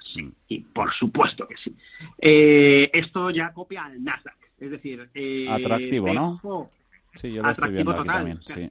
sí, 0.00 0.22
mm. 0.22 0.32
y 0.48 0.60
por 0.60 0.92
supuesto 0.92 1.46
que 1.46 1.56
sí. 1.56 1.76
esto 2.18 3.30
ya 3.30 3.52
copia 3.52 3.84
al 3.84 4.02
Nasdaq. 4.02 4.49
Es 4.60 4.70
decir, 4.70 5.08
eh, 5.14 5.48
atractivo, 5.48 6.12
¿no? 6.12 6.70
Sí, 7.14 7.32
yo 7.32 7.42
lo 7.42 7.50
estoy 7.50 7.72
viendo 7.72 7.92
aquí 7.92 8.06
también. 8.06 8.40
sí. 8.42 8.70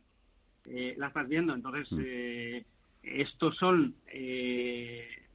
Eh, 0.71 0.93
la 0.97 1.07
estás 1.07 1.27
viendo, 1.27 1.55
entonces 1.55 1.91
mm. 1.91 1.99
eh, 2.05 2.65
estos 3.01 3.57
son 3.57 3.95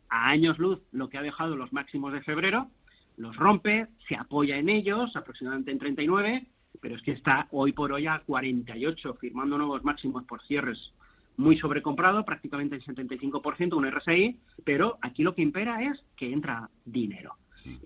a 0.08 0.30
años 0.30 0.58
luz 0.61 0.80
lo 0.92 1.08
que 1.08 1.18
ha 1.18 1.23
dejado 1.23 1.56
los 1.56 1.73
máximos 1.73 2.12
de 2.12 2.23
febrero, 2.23 2.70
los 3.16 3.34
rompe, 3.34 3.88
se 4.06 4.14
apoya 4.14 4.56
en 4.56 4.68
ellos, 4.68 5.16
aproximadamente 5.16 5.73
en 5.73 5.80
39, 5.80 6.46
pero 6.80 6.94
es 6.94 7.02
que 7.02 7.12
está 7.12 7.49
hoy 7.50 7.73
por 7.73 7.92
hoy 7.92 8.06
a 8.06 8.20
48, 8.20 9.14
firmando 9.14 9.58
nuevos 9.58 9.82
máximos 9.82 10.23
por 10.25 10.40
cierres 10.42 10.92
muy 11.37 11.56
sobrecomprado, 11.58 12.25
prácticamente 12.25 12.76
el 12.76 12.84
75%, 12.84 13.75
un 13.75 13.90
RSI, 13.90 14.38
pero 14.62 14.99
aquí 15.00 15.25
lo 15.25 15.34
que 15.34 15.42
impera 15.42 15.82
es 15.82 16.04
que 16.14 16.32
entra 16.32 16.70
dinero. 16.84 17.37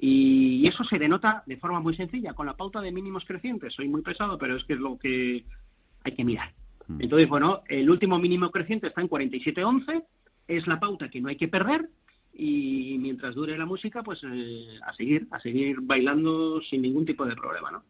Y 0.00 0.66
eso 0.66 0.85
se 0.85 0.99
denota 0.99 1.42
de 1.47 1.56
forma 1.56 1.80
muy 1.80 1.94
sencilla, 1.94 2.35
con 2.35 2.47
la 2.47 2.56
pauta 2.56 2.80
de 2.80 2.92
mínimos 2.92 3.25
crecientes. 3.25 3.75
Soy 3.75 3.88
muy 3.88 4.02
pesado, 4.02 4.38
pero 4.38 4.56
es 4.56 4.64
que 4.64 4.75
es 4.75 4.80
lo 4.80 4.99
que 4.99 5.44
hay 6.04 6.12
que 6.12 6.25
mirar. 6.25 6.52
Mm. 6.87 7.02
Entonces, 7.02 7.28
bueno, 7.28 7.62
el 7.68 7.88
último 7.88 8.18
mínimo 8.18 8.50
creciente 8.50 8.88
está 8.88 9.00
en 9.00 9.08
47.11, 9.08 10.04
es 10.49 10.66
la 10.66 10.80
pauta 10.80 11.08
que 11.08 11.20
no 11.20 11.28
hay 11.28 11.37
que 11.37 11.49
perder 11.49 11.88
y 12.32 12.97
mientras 13.00 13.35
dure 13.35 13.58
la 13.58 13.66
música, 13.66 14.02
pues 14.02 14.23
eh, 14.23 14.78
a 14.87 14.92
seguir, 14.94 15.26
a 15.32 15.40
seguir 15.40 15.78
bailando 15.80 16.61
sin 16.61 16.82
ningún 16.82 17.04
tipo 17.04 17.26
de 17.26 17.35
problema, 17.35 17.70
¿no? 17.70 17.82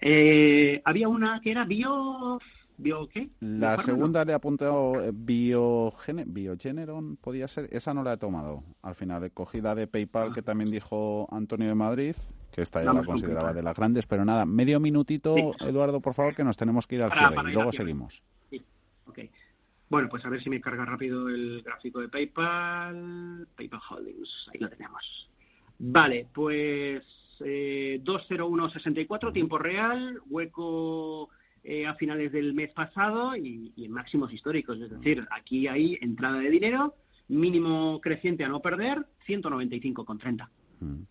eh, 0.00 0.82
había 0.84 1.08
una 1.08 1.40
que 1.40 1.50
era 1.52 1.64
bio 1.64 2.40
¿Bio 2.76 3.08
qué? 3.08 3.30
La 3.40 3.78
segunda 3.78 4.24
le 4.24 4.32
he 4.32 4.34
apuntado 4.34 5.00
eh, 5.00 5.10
biogene, 5.12 6.24
Biogeneron, 6.26 7.16
podía 7.16 7.46
ser. 7.46 7.68
Esa 7.70 7.94
no 7.94 8.02
la 8.02 8.14
he 8.14 8.16
tomado 8.16 8.64
al 8.82 8.94
final. 8.94 9.30
Cogida 9.32 9.74
de 9.74 9.86
PayPal, 9.86 10.34
que 10.34 10.42
también 10.42 10.70
dijo 10.70 11.28
Antonio 11.30 11.68
de 11.68 11.74
Madrid, 11.74 12.16
que 12.50 12.62
esta 12.62 12.82
ya 12.82 12.92
la 12.92 13.04
consideraba 13.04 13.52
de 13.52 13.62
las 13.62 13.76
grandes. 13.76 14.06
Pero 14.06 14.24
nada, 14.24 14.44
medio 14.44 14.80
minutito, 14.80 15.36
Eduardo, 15.60 16.00
por 16.00 16.14
favor, 16.14 16.34
que 16.34 16.42
nos 16.42 16.56
tenemos 16.56 16.86
que 16.86 16.96
ir 16.96 17.02
al 17.02 17.12
cierre 17.12 17.50
y 17.50 17.54
luego 17.54 17.72
seguimos. 17.72 18.22
Sí, 18.50 18.60
ok. 19.06 19.18
Bueno, 19.88 20.08
pues 20.08 20.24
a 20.24 20.28
ver 20.28 20.42
si 20.42 20.50
me 20.50 20.60
carga 20.60 20.84
rápido 20.84 21.28
el 21.28 21.62
gráfico 21.62 22.00
de 22.00 22.08
PayPal. 22.08 23.46
PayPal 23.54 23.80
Holdings, 23.90 24.50
ahí 24.52 24.58
lo 24.58 24.68
tenemos. 24.68 25.30
Vale, 25.78 26.26
pues 26.32 27.04
eh, 27.44 28.00
20164, 28.02 29.32
tiempo 29.32 29.58
real, 29.58 30.20
hueco 30.28 31.28
eh, 31.66 31.86
a 31.86 31.94
finales 31.94 32.30
del 32.30 32.52
mes 32.52 32.72
pasado 32.74 33.34
y, 33.34 33.72
en 33.76 33.90
máximos 33.90 34.30
históricos. 34.32 34.78
Es 34.80 34.90
decir, 34.90 35.26
aquí 35.30 35.66
hay 35.66 35.98
entrada 36.02 36.38
de 36.38 36.50
dinero, 36.50 36.94
mínimo 37.28 38.00
creciente 38.02 38.44
a 38.44 38.48
no 38.48 38.60
perder, 38.60 39.06
195,30. 39.26 40.48
Mm. 40.80 41.02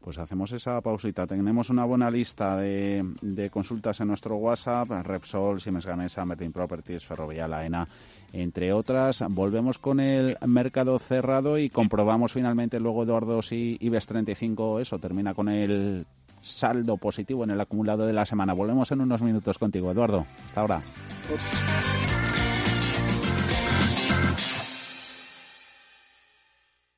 Pues 0.00 0.16
hacemos 0.18 0.50
esa 0.52 0.80
pausita. 0.80 1.26
Tenemos 1.26 1.68
una 1.68 1.84
buena 1.84 2.10
lista 2.10 2.56
de, 2.56 3.50
consultas 3.52 4.00
en 4.00 4.08
nuestro 4.08 4.36
WhatsApp, 4.36 4.88
Repsol, 5.04 5.60
Siemens 5.60 5.84
Gamesa, 5.84 6.24
Merlin 6.24 6.52
Properties, 6.52 7.04
Ferrovial, 7.04 7.52
AENA, 7.52 7.86
entre 8.32 8.72
otras. 8.72 9.22
Volvemos 9.28 9.78
con 9.78 10.00
el 10.00 10.38
mercado 10.46 10.98
cerrado 10.98 11.58
y 11.58 11.68
comprobamos 11.68 12.32
finalmente 12.32 12.80
luego 12.80 13.02
Eduardo 13.02 13.42
si 13.42 13.76
IBEX 13.78 14.06
35 14.06 14.80
eso 14.80 14.98
termina 14.98 15.34
con 15.34 15.50
el 15.50 16.06
saldo 16.42 16.96
positivo 16.96 17.44
en 17.44 17.50
el 17.50 17.60
acumulado 17.60 18.06
de 18.06 18.12
la 18.12 18.26
semana. 18.26 18.52
Volvemos 18.52 18.90
en 18.92 19.00
unos 19.00 19.22
minutos 19.22 19.58
contigo, 19.58 19.90
Eduardo. 19.90 20.26
Hasta 20.46 20.60
ahora. 20.60 20.80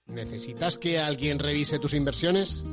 ¿Necesitas 0.06 0.78
que 0.78 1.00
alguien 1.00 1.38
revise 1.38 1.78
tus 1.78 1.94
inversiones? 1.94 2.64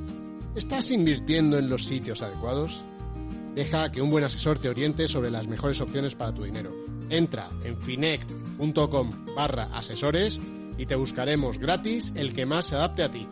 ¿Estás 0.55 0.91
invirtiendo 0.91 1.57
en 1.57 1.69
los 1.69 1.85
sitios 1.85 2.21
adecuados? 2.21 2.83
Deja 3.55 3.91
que 3.91 4.01
un 4.01 4.09
buen 4.09 4.23
asesor 4.23 4.59
te 4.59 4.69
oriente 4.69 5.07
sobre 5.07 5.31
las 5.31 5.47
mejores 5.47 5.79
opciones 5.81 6.15
para 6.15 6.33
tu 6.33 6.43
dinero. 6.43 6.71
Entra 7.09 7.49
en 7.63 7.77
finect.com 7.77 9.25
barra 9.35 9.69
asesores 9.73 10.39
y 10.77 10.85
te 10.85 10.95
buscaremos 10.95 11.57
gratis 11.57 12.11
el 12.15 12.33
que 12.33 12.45
más 12.45 12.67
se 12.67 12.75
adapte 12.75 13.03
a 13.03 13.11
ti. 13.11 13.27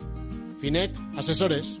Finect 0.58 0.96
Asesores. 1.16 1.80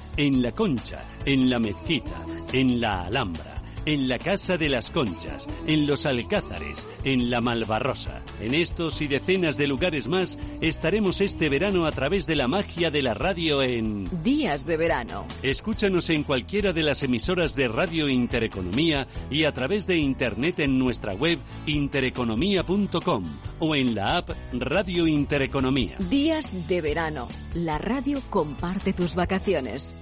en 0.17 0.41
la 0.41 0.51
Concha, 0.51 1.05
en 1.25 1.49
la 1.49 1.59
Mezquita, 1.59 2.25
en 2.53 2.79
la 2.79 3.05
Alhambra 3.05 3.61
en 3.85 4.07
la 4.07 4.17
Casa 4.19 4.57
de 4.57 4.69
las 4.69 4.89
Conchas, 4.89 5.47
en 5.65 5.87
los 5.87 6.05
Alcázares, 6.05 6.87
en 7.03 7.29
la 7.29 7.41
Malvarrosa. 7.41 8.21
En 8.39 8.53
estos 8.53 9.01
y 9.01 9.07
decenas 9.07 9.57
de 9.57 9.67
lugares 9.67 10.07
más 10.07 10.37
estaremos 10.61 11.21
este 11.21 11.49
verano 11.49 11.85
a 11.85 11.91
través 11.91 12.27
de 12.27 12.35
la 12.35 12.47
magia 12.47 12.91
de 12.91 13.01
la 13.01 13.13
radio 13.13 13.61
en 13.61 14.07
Días 14.23 14.65
de 14.65 14.77
verano. 14.77 15.25
Escúchanos 15.41 16.09
en 16.09 16.23
cualquiera 16.23 16.73
de 16.73 16.83
las 16.83 17.03
emisoras 17.03 17.55
de 17.55 17.67
Radio 17.67 18.07
Intereconomía 18.07 19.07
y 19.29 19.45
a 19.45 19.53
través 19.53 19.87
de 19.87 19.97
internet 19.97 20.59
en 20.59 20.77
nuestra 20.77 21.13
web 21.13 21.39
intereconomía.com 21.65 23.39
o 23.59 23.75
en 23.75 23.95
la 23.95 24.17
app 24.17 24.29
Radio 24.53 25.07
Intereconomía. 25.07 25.97
Días 26.09 26.49
de 26.67 26.81
verano. 26.81 27.27
La 27.53 27.77
radio 27.77 28.21
comparte 28.29 28.93
tus 28.93 29.15
vacaciones. 29.15 29.95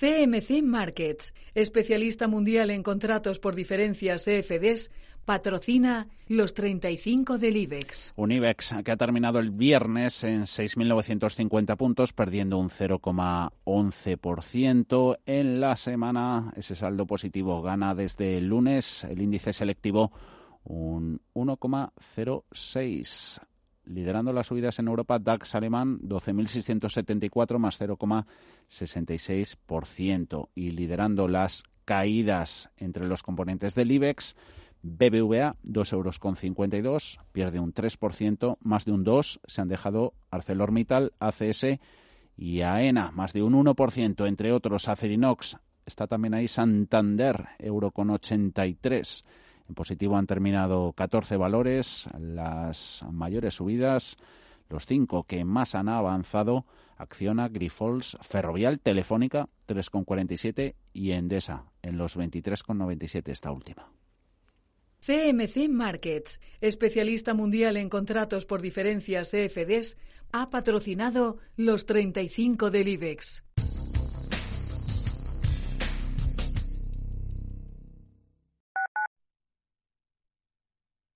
CMC 0.00 0.62
Markets, 0.62 1.34
especialista 1.54 2.26
mundial 2.26 2.70
en 2.70 2.82
contratos 2.82 3.38
por 3.38 3.54
diferencias 3.54 4.24
CFDs, 4.24 4.90
patrocina 5.26 6.08
los 6.26 6.54
35 6.54 7.36
del 7.36 7.58
IBEX. 7.58 8.14
Un 8.16 8.32
IBEX 8.32 8.76
que 8.82 8.92
ha 8.92 8.96
terminado 8.96 9.40
el 9.40 9.50
viernes 9.50 10.24
en 10.24 10.44
6.950 10.44 11.76
puntos, 11.76 12.14
perdiendo 12.14 12.56
un 12.56 12.70
0,11%. 12.70 15.18
En 15.26 15.60
la 15.60 15.76
semana, 15.76 16.50
ese 16.56 16.74
saldo 16.74 17.06
positivo 17.06 17.60
gana 17.60 17.94
desde 17.94 18.38
el 18.38 18.46
lunes 18.46 19.04
el 19.04 19.20
índice 19.20 19.52
selectivo 19.52 20.12
un 20.64 21.20
1,06 21.34 23.49
liderando 23.90 24.32
las 24.32 24.46
subidas 24.46 24.78
en 24.78 24.88
Europa, 24.88 25.18
DAX 25.18 25.54
alemán 25.54 26.00
12.674 26.00 27.58
más 27.58 27.78
0,66% 27.80 30.48
y 30.54 30.70
liderando 30.70 31.28
las 31.28 31.64
caídas 31.84 32.70
entre 32.76 33.06
los 33.06 33.22
componentes 33.22 33.74
del 33.74 33.90
IBEX, 33.90 34.36
BBVA 34.82 35.56
2,52 35.64 36.74
euros, 36.74 37.20
pierde 37.32 37.60
un 37.60 37.74
3%, 37.74 38.56
más 38.60 38.84
de 38.84 38.92
un 38.92 39.04
2% 39.04 39.40
se 39.44 39.60
han 39.60 39.68
dejado 39.68 40.14
ArcelorMittal, 40.30 41.12
ACS 41.18 41.80
y 42.36 42.60
AENA, 42.62 43.10
más 43.10 43.32
de 43.32 43.42
un 43.42 43.54
1%, 43.54 44.26
entre 44.26 44.52
otros 44.52 44.88
Acerinox, 44.88 45.56
está 45.84 46.06
también 46.06 46.34
ahí 46.34 46.46
Santander, 46.48 47.48
euro 47.58 47.90
con 47.90 48.10
83 48.10 49.24
en 49.70 49.74
positivo 49.74 50.16
han 50.16 50.26
terminado 50.26 50.92
14 50.92 51.36
valores, 51.36 52.08
las 52.18 53.04
mayores 53.10 53.54
subidas, 53.54 54.16
los 54.68 54.84
cinco 54.84 55.22
que 55.22 55.44
más 55.44 55.76
han 55.76 55.88
avanzado, 55.88 56.66
Acciona, 56.96 57.48
Grifols, 57.48 58.18
Ferrovial, 58.20 58.80
Telefónica, 58.80 59.48
3,47 59.68 60.74
y 60.92 61.12
Endesa, 61.12 61.66
en 61.82 61.98
los 61.98 62.16
23,97 62.16 63.28
esta 63.28 63.52
última. 63.52 63.88
CMC 65.06 65.68
Markets, 65.70 66.40
especialista 66.60 67.32
mundial 67.32 67.76
en 67.76 67.88
contratos 67.88 68.46
por 68.46 68.60
diferencias 68.60 69.30
CFDs, 69.30 69.96
ha 70.32 70.50
patrocinado 70.50 71.38
los 71.56 71.86
35 71.86 72.70
del 72.70 72.88
IBEX. 72.88 73.44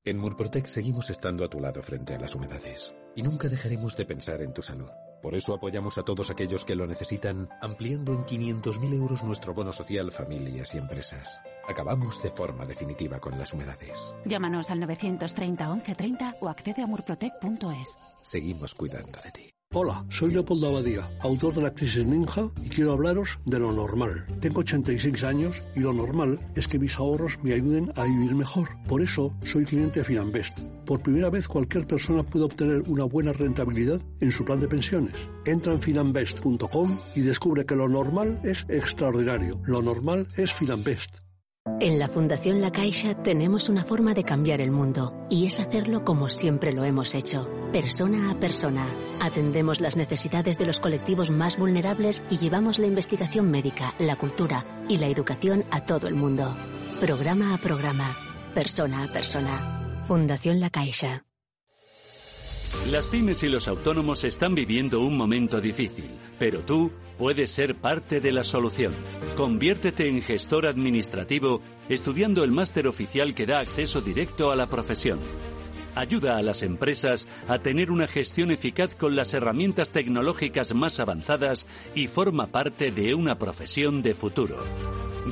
En 0.06 0.18
Murprotec 0.18 0.66
seguimos 0.66 1.08
estando 1.08 1.46
a 1.46 1.48
tu 1.48 1.60
lado 1.60 1.82
frente 1.82 2.14
a 2.14 2.18
las 2.18 2.34
humedades 2.34 2.94
y 3.16 3.22
nunca 3.22 3.48
dejaremos 3.48 3.96
de 3.96 4.04
pensar 4.04 4.42
en 4.42 4.52
tu 4.52 4.60
salud. 4.60 4.90
Por 5.22 5.34
eso 5.34 5.54
apoyamos 5.54 5.96
a 5.96 6.02
todos 6.02 6.30
aquellos 6.30 6.66
que 6.66 6.76
lo 6.76 6.86
necesitan, 6.86 7.48
ampliando 7.62 8.12
en 8.12 8.26
500.000 8.26 8.92
euros 8.92 9.24
nuestro 9.24 9.54
bono 9.54 9.72
social 9.72 10.12
familias 10.12 10.74
y 10.74 10.78
empresas. 10.78 11.40
Acabamos 11.66 12.22
de 12.22 12.28
forma 12.28 12.66
definitiva 12.66 13.18
con 13.18 13.38
las 13.38 13.54
humedades. 13.54 14.14
Llámanos 14.26 14.68
al 14.68 14.80
930 14.80 15.66
1130 15.72 16.36
o 16.38 16.50
accede 16.50 16.82
a 16.82 16.86
murprotec.es. 16.86 17.96
Seguimos 18.20 18.74
cuidando 18.74 19.18
de 19.24 19.30
ti. 19.30 19.53
Hola, 19.76 20.04
soy 20.08 20.32
Leopoldo 20.32 20.68
Abadía, 20.68 21.04
autor 21.18 21.52
de 21.52 21.62
La 21.62 21.74
Crisis 21.74 22.06
Ninja, 22.06 22.48
y 22.64 22.68
quiero 22.68 22.92
hablaros 22.92 23.40
de 23.44 23.58
lo 23.58 23.72
normal. 23.72 24.24
Tengo 24.38 24.60
86 24.60 25.24
años 25.24 25.60
y 25.74 25.80
lo 25.80 25.92
normal 25.92 26.38
es 26.54 26.68
que 26.68 26.78
mis 26.78 26.96
ahorros 26.96 27.40
me 27.42 27.54
ayuden 27.54 27.90
a 27.96 28.04
vivir 28.04 28.36
mejor. 28.36 28.68
Por 28.86 29.02
eso 29.02 29.32
soy 29.42 29.64
cliente 29.64 29.98
de 29.98 30.04
Finanbest. 30.04 30.60
Por 30.86 31.02
primera 31.02 31.28
vez 31.28 31.48
cualquier 31.48 31.88
persona 31.88 32.22
puede 32.22 32.44
obtener 32.44 32.82
una 32.86 33.02
buena 33.02 33.32
rentabilidad 33.32 34.00
en 34.20 34.30
su 34.30 34.44
plan 34.44 34.60
de 34.60 34.68
pensiones. 34.68 35.28
Entra 35.44 35.72
en 35.72 35.80
finanbest.com 35.80 36.96
y 37.16 37.22
descubre 37.22 37.66
que 37.66 37.74
lo 37.74 37.88
normal 37.88 38.40
es 38.44 38.66
extraordinario. 38.68 39.60
Lo 39.64 39.82
normal 39.82 40.28
es 40.36 40.52
Finanbest. 40.52 41.23
En 41.80 41.98
la 41.98 42.08
Fundación 42.08 42.60
La 42.60 42.70
Caixa 42.70 43.14
tenemos 43.14 43.70
una 43.70 43.84
forma 43.84 44.12
de 44.12 44.22
cambiar 44.22 44.60
el 44.60 44.70
mundo 44.70 45.26
y 45.30 45.46
es 45.46 45.60
hacerlo 45.60 46.04
como 46.04 46.28
siempre 46.28 46.74
lo 46.74 46.84
hemos 46.84 47.14
hecho, 47.14 47.50
persona 47.72 48.30
a 48.30 48.38
persona. 48.38 48.86
Atendemos 49.20 49.80
las 49.80 49.96
necesidades 49.96 50.58
de 50.58 50.66
los 50.66 50.78
colectivos 50.78 51.30
más 51.30 51.56
vulnerables 51.56 52.22
y 52.28 52.36
llevamos 52.36 52.78
la 52.78 52.86
investigación 52.86 53.50
médica, 53.50 53.94
la 53.98 54.14
cultura 54.16 54.84
y 54.90 54.98
la 54.98 55.08
educación 55.08 55.64
a 55.70 55.86
todo 55.86 56.06
el 56.06 56.16
mundo. 56.16 56.54
Programa 57.00 57.54
a 57.54 57.58
programa, 57.58 58.14
persona 58.54 59.04
a 59.04 59.08
persona. 59.08 60.04
Fundación 60.06 60.60
La 60.60 60.68
Caixa. 60.68 61.24
Las 62.90 63.06
pymes 63.06 63.42
y 63.42 63.48
los 63.48 63.68
autónomos 63.68 64.24
están 64.24 64.54
viviendo 64.54 65.00
un 65.00 65.16
momento 65.16 65.62
difícil, 65.62 66.10
pero 66.38 66.60
tú 66.60 66.90
puedes 67.18 67.50
ser 67.50 67.76
parte 67.76 68.20
de 68.20 68.32
la 68.32 68.44
solución. 68.44 68.94
Conviértete 69.36 70.08
en 70.08 70.22
gestor 70.22 70.66
administrativo 70.66 71.60
estudiando 71.88 72.44
el 72.44 72.52
máster 72.52 72.86
oficial 72.86 73.34
que 73.34 73.46
da 73.46 73.60
acceso 73.60 74.00
directo 74.00 74.50
a 74.50 74.56
la 74.56 74.68
profesión. 74.68 75.20
Ayuda 75.94 76.36
a 76.36 76.42
las 76.42 76.62
empresas 76.62 77.28
a 77.46 77.60
tener 77.60 77.90
una 77.90 78.08
gestión 78.08 78.50
eficaz 78.50 78.94
con 78.94 79.14
las 79.14 79.32
herramientas 79.32 79.90
tecnológicas 79.90 80.74
más 80.74 80.98
avanzadas 80.98 81.68
y 81.94 82.08
forma 82.08 82.48
parte 82.48 82.90
de 82.90 83.14
una 83.14 83.38
profesión 83.38 84.02
de 84.02 84.14
futuro. 84.14 84.64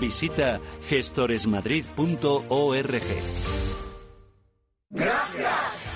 Visita 0.01 0.61
gestoresmadrid.org. 0.89 3.72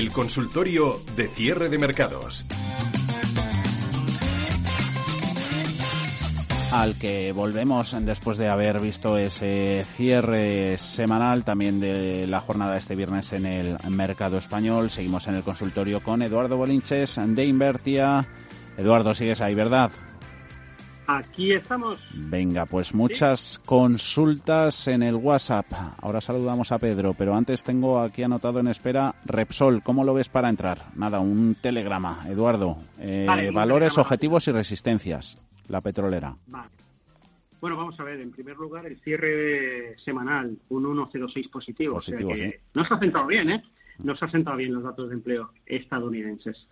El 0.00 0.12
consultorio 0.12 0.98
de 1.14 1.28
cierre 1.28 1.68
de 1.68 1.76
mercados. 1.76 2.46
al 6.72 6.94
que 6.94 7.32
volvemos 7.32 7.94
después 8.00 8.38
de 8.38 8.48
haber 8.48 8.80
visto 8.80 9.18
ese 9.18 9.84
cierre 9.96 10.78
semanal 10.78 11.44
también 11.44 11.80
de 11.80 12.26
la 12.26 12.40
jornada 12.40 12.78
este 12.78 12.96
viernes 12.96 13.34
en 13.34 13.44
el 13.44 13.76
mercado 13.90 14.38
español. 14.38 14.88
Seguimos 14.88 15.28
en 15.28 15.34
el 15.34 15.42
consultorio 15.42 16.00
con 16.00 16.22
Eduardo 16.22 16.56
Bolinches 16.56 17.20
de 17.22 17.44
Invertia. 17.44 18.26
Eduardo, 18.78 19.12
sigues 19.12 19.42
ahí, 19.42 19.54
¿verdad? 19.54 19.90
Aquí 21.12 21.52
estamos. 21.52 21.98
Venga, 22.14 22.66
pues 22.66 22.94
muchas 22.94 23.60
consultas 23.66 24.86
en 24.86 25.02
el 25.02 25.16
WhatsApp. 25.16 25.66
Ahora 26.00 26.20
saludamos 26.20 26.70
a 26.70 26.78
Pedro, 26.78 27.14
pero 27.14 27.34
antes 27.34 27.64
tengo 27.64 27.98
aquí 27.98 28.22
anotado 28.22 28.60
en 28.60 28.68
espera 28.68 29.16
Repsol. 29.24 29.82
¿Cómo 29.82 30.04
lo 30.04 30.14
ves 30.14 30.28
para 30.28 30.48
entrar? 30.48 30.86
Nada, 30.94 31.18
un 31.18 31.56
telegrama. 31.60 32.24
Eduardo, 32.28 32.78
eh, 33.00 33.50
valores, 33.52 33.98
objetivos 33.98 34.46
y 34.46 34.52
resistencias. 34.52 35.36
La 35.66 35.80
petrolera. 35.80 36.36
Bueno, 37.60 37.76
vamos 37.76 37.98
a 37.98 38.04
ver. 38.04 38.20
En 38.20 38.30
primer 38.30 38.56
lugar, 38.56 38.86
el 38.86 39.00
cierre 39.00 39.98
semanal, 39.98 40.56
un 40.68 40.84
1,06 40.84 41.50
positivo. 41.50 41.94
positivo 41.94 42.30
o 42.30 42.36
sea 42.36 42.50
que 42.50 42.60
no 42.72 42.84
se 42.84 42.94
ha 42.94 42.98
sentado 43.00 43.26
bien, 43.26 43.50
¿eh? 43.50 43.62
No 43.98 44.14
se 44.14 44.26
ha 44.26 44.28
sentado 44.28 44.56
bien 44.56 44.72
los 44.72 44.84
datos 44.84 45.08
de 45.08 45.16
empleo 45.16 45.50
estadounidenses. 45.66 46.68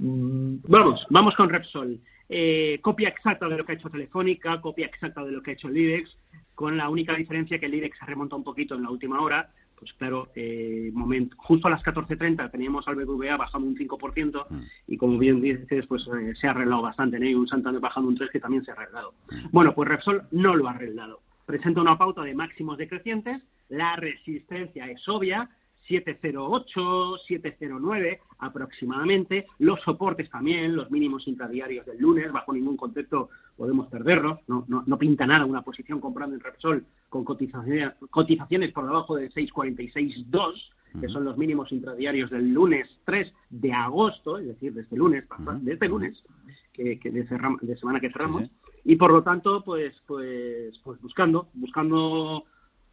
Mm, 0.00 0.56
vamos, 0.66 1.06
vamos 1.10 1.34
con 1.36 1.50
Repsol. 1.50 2.00
Eh, 2.28 2.78
copia 2.80 3.08
exacta 3.08 3.48
de 3.48 3.56
lo 3.56 3.64
que 3.64 3.72
ha 3.72 3.74
hecho 3.74 3.90
Telefónica, 3.90 4.60
copia 4.60 4.86
exacta 4.86 5.24
de 5.24 5.32
lo 5.32 5.42
que 5.42 5.50
ha 5.50 5.54
hecho 5.54 5.68
el 5.68 5.76
IBEX, 5.76 6.16
con 6.54 6.76
la 6.76 6.88
única 6.88 7.14
diferencia 7.14 7.58
que 7.58 7.66
el 7.66 7.74
IBEX 7.74 7.98
se 7.98 8.06
remonta 8.06 8.36
un 8.36 8.44
poquito 8.44 8.74
en 8.74 8.82
la 8.82 8.90
última 8.90 9.20
hora. 9.20 9.50
Pues 9.78 9.92
claro, 9.94 10.28
eh, 10.34 10.90
momento, 10.92 11.34
justo 11.38 11.66
a 11.66 11.70
las 11.70 11.82
14.30 11.82 12.50
teníamos 12.50 12.86
al 12.86 12.96
BBVA 12.96 13.38
bajando 13.38 13.66
un 13.66 13.76
5% 13.76 14.46
mm. 14.48 14.60
y 14.88 14.96
como 14.98 15.18
bien 15.18 15.40
dices, 15.40 15.86
pues 15.86 16.06
eh, 16.06 16.34
se 16.34 16.46
ha 16.46 16.50
arreglado 16.50 16.82
bastante, 16.82 17.18
¿no? 17.18 17.26
Y 17.26 17.34
un 17.34 17.48
Santander 17.48 17.80
bajando 17.80 18.10
un 18.10 18.16
3% 18.16 18.30
que 18.30 18.40
también 18.40 18.64
se 18.64 18.70
ha 18.70 18.74
arreglado. 18.74 19.14
Mm. 19.30 19.48
Bueno, 19.50 19.74
pues 19.74 19.88
Repsol 19.88 20.24
no 20.32 20.54
lo 20.54 20.68
ha 20.68 20.72
arreglado. 20.72 21.20
Presenta 21.46 21.80
una 21.80 21.98
pauta 21.98 22.22
de 22.22 22.34
máximos 22.34 22.76
decrecientes, 22.76 23.42
la 23.70 23.96
resistencia 23.96 24.86
es 24.90 25.08
obvia, 25.08 25.48
708, 25.86 27.18
709 27.26 28.20
aproximadamente. 28.38 29.46
Los 29.58 29.80
soportes 29.82 30.30
también, 30.30 30.76
los 30.76 30.90
mínimos 30.90 31.26
intradiarios 31.26 31.86
del 31.86 31.98
lunes, 31.98 32.32
bajo 32.32 32.52
ningún 32.52 32.76
concepto 32.76 33.30
podemos 33.56 33.88
perderlos. 33.88 34.38
No, 34.46 34.64
no, 34.68 34.84
no 34.86 34.98
pinta 34.98 35.26
nada 35.26 35.44
una 35.44 35.62
posición 35.62 36.00
comprando 36.00 36.34
en 36.36 36.40
Repsol 36.40 36.84
con 37.08 37.24
cotizaciones, 37.24 37.92
cotizaciones 38.10 38.72
por 38.72 38.86
debajo 38.86 39.16
de 39.16 39.30
646.2. 39.30 40.70
que 41.00 41.08
son 41.08 41.24
los 41.24 41.36
mínimos 41.36 41.70
intradiarios 41.70 42.30
del 42.30 42.52
lunes 42.52 42.88
3 43.04 43.32
de 43.50 43.72
agosto, 43.72 44.38
es 44.38 44.46
decir, 44.48 44.72
desde 44.74 44.96
lunes, 44.96 45.24
desde 45.60 45.72
este 45.74 45.88
lunes, 45.88 46.24
que, 46.72 46.98
de, 46.98 47.76
semana 47.76 48.00
que 48.00 48.10
cerramos, 48.10 48.50
y 48.84 48.96
por 48.96 49.12
lo 49.12 49.22
tanto, 49.22 49.62
pues, 49.62 49.94
pues, 50.06 50.76
pues 50.82 51.00
buscando, 51.00 51.48
buscando, 51.54 52.44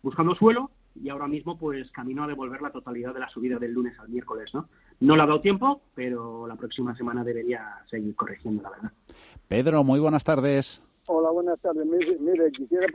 buscando 0.04 0.36
suelo 0.36 0.69
y 1.01 1.10
ahora 1.10 1.27
mismo 1.27 1.57
pues 1.57 1.91
camino 1.91 2.23
a 2.23 2.27
devolver 2.27 2.62
la 2.62 2.71
totalidad 2.71 3.13
de 3.13 3.19
la 3.19 3.29
subida 3.29 3.57
del 3.57 3.73
lunes 3.73 3.97
al 3.99 4.10
miércoles, 4.10 4.53
¿no? 4.53 4.69
No 4.99 5.15
le 5.15 5.23
ha 5.23 5.25
dado 5.25 5.41
tiempo, 5.41 5.81
pero 5.93 6.47
la 6.47 6.55
próxima 6.55 6.95
semana 6.95 7.23
debería 7.23 7.83
seguir 7.86 8.15
corrigiendo, 8.15 8.63
la 8.63 8.69
verdad. 8.71 8.91
Pedro, 9.47 9.83
muy 9.83 9.99
buenas 9.99 10.23
tardes. 10.23 10.83
Hola, 11.07 11.29
buenas 11.31 11.60
tardes. 11.62 11.86
Mire, 11.86 12.51
quisiera 12.51 12.88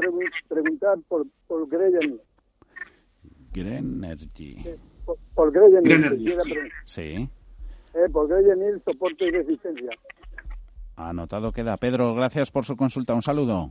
preguntar 0.49 0.99
por, 1.09 1.27
por 1.47 1.69
Grenergy. 1.69 2.21
Grenergy. 3.53 4.57
por, 5.05 5.19
por. 5.35 5.53
Sí. 6.85 7.29
Eh, 7.95 8.09
por 8.13 8.29
Grenergy, 8.29 8.83
soporte 8.85 9.27
y 9.27 9.31
resistencia. 9.31 9.91
Anotado 10.97 11.53
queda. 11.53 11.77
Pedro, 11.79 12.15
gracias 12.15 12.51
por 12.51 12.65
su 12.65 12.77
consulta. 12.77 13.15
Un 13.15 13.23
saludo. 13.23 13.71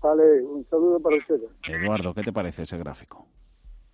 Vale, 0.00 0.42
un 0.42 0.64
saludo 0.68 1.00
para 1.00 1.16
ustedes. 1.16 1.50
Eduardo, 1.68 2.14
¿qué 2.14 2.22
te 2.22 2.32
parece 2.32 2.62
ese 2.62 2.78
gráfico? 2.78 3.26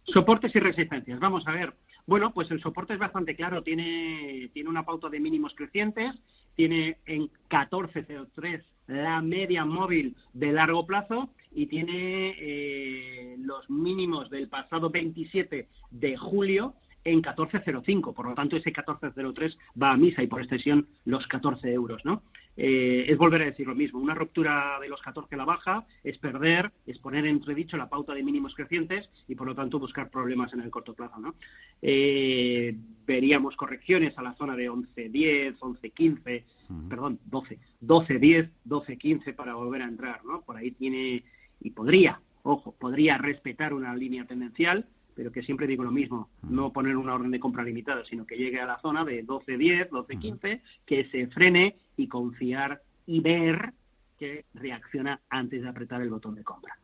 Soportes 0.04 0.54
y 0.54 0.58
resistencias. 0.58 1.18
Vamos 1.18 1.46
a 1.46 1.52
ver. 1.52 1.74
Bueno, 2.06 2.32
pues 2.32 2.50
el 2.50 2.60
soporte 2.60 2.92
es 2.92 2.98
bastante 2.98 3.34
claro. 3.34 3.62
Tiene, 3.62 4.50
tiene 4.52 4.68
una 4.68 4.84
pauta 4.84 5.08
de 5.08 5.20
mínimos 5.20 5.54
crecientes. 5.54 6.14
Tiene 6.54 6.98
en 7.06 7.30
14.03 7.48 8.62
la 8.86 9.22
media 9.22 9.64
móvil 9.64 10.14
de 10.34 10.52
largo 10.52 10.86
plazo 10.86 11.30
y 11.50 11.66
tiene 11.66 12.34
eh, 12.38 13.36
los 13.38 13.68
mínimos 13.70 14.28
del 14.28 14.48
pasado 14.48 14.90
27 14.90 15.68
de 15.90 16.16
julio 16.16 16.74
en 17.04 17.22
14.05. 17.22 18.14
Por 18.14 18.28
lo 18.28 18.34
tanto, 18.34 18.56
ese 18.56 18.72
14.03 18.72 19.56
va 19.80 19.92
a 19.92 19.96
misa 19.96 20.22
y 20.22 20.26
por 20.26 20.40
extensión 20.40 20.88
los 21.04 21.26
14 21.26 21.72
euros, 21.72 22.04
¿no? 22.04 22.22
Eh, 22.56 23.06
es 23.08 23.18
volver 23.18 23.42
a 23.42 23.46
decir 23.46 23.66
lo 23.66 23.74
mismo. 23.74 23.98
Una 23.98 24.14
ruptura 24.14 24.78
de 24.80 24.88
los 24.88 25.02
14 25.02 25.34
a 25.34 25.38
la 25.38 25.44
baja 25.44 25.86
es 26.02 26.18
perder, 26.18 26.70
es 26.86 26.98
poner 26.98 27.26
entredicho 27.26 27.76
la 27.76 27.88
pauta 27.88 28.14
de 28.14 28.22
mínimos 28.22 28.54
crecientes 28.54 29.10
y, 29.26 29.34
por 29.34 29.46
lo 29.46 29.54
tanto, 29.54 29.78
buscar 29.78 30.10
problemas 30.10 30.52
en 30.52 30.60
el 30.60 30.70
corto 30.70 30.94
plazo. 30.94 31.18
¿no? 31.18 31.34
Eh, 31.82 32.76
veríamos 33.06 33.56
correcciones 33.56 34.16
a 34.18 34.22
la 34.22 34.34
zona 34.34 34.56
de 34.56 34.70
11.10, 34.70 35.58
11.15, 35.58 36.44
perdón, 36.88 37.18
12, 37.26 37.58
12.10, 37.82 38.50
12.15 38.66 39.34
para 39.34 39.54
volver 39.54 39.82
a 39.82 39.86
entrar. 39.86 40.24
¿no? 40.24 40.42
Por 40.42 40.56
ahí 40.56 40.70
tiene 40.70 41.24
y 41.60 41.70
podría, 41.70 42.20
ojo, 42.42 42.74
podría 42.78 43.18
respetar 43.18 43.72
una 43.72 43.94
línea 43.96 44.26
tendencial 44.26 44.86
pero 45.14 45.32
que 45.32 45.42
siempre 45.42 45.66
digo 45.66 45.84
lo 45.84 45.90
mismo, 45.90 46.30
no 46.42 46.72
poner 46.72 46.96
una 46.96 47.14
orden 47.14 47.30
de 47.30 47.40
compra 47.40 47.62
limitada, 47.62 48.04
sino 48.04 48.26
que 48.26 48.36
llegue 48.36 48.60
a 48.60 48.66
la 48.66 48.78
zona 48.78 49.04
de 49.04 49.24
12.10, 49.24 49.90
12.15, 49.90 50.60
que 50.84 51.08
se 51.10 51.28
frene 51.28 51.76
y 51.96 52.08
confiar 52.08 52.82
y 53.06 53.20
ver 53.20 53.72
que 54.18 54.44
reacciona 54.54 55.20
antes 55.28 55.62
de 55.62 55.68
apretar 55.68 56.02
el 56.02 56.10
botón 56.10 56.34
de 56.36 56.44
compra. 56.44 56.78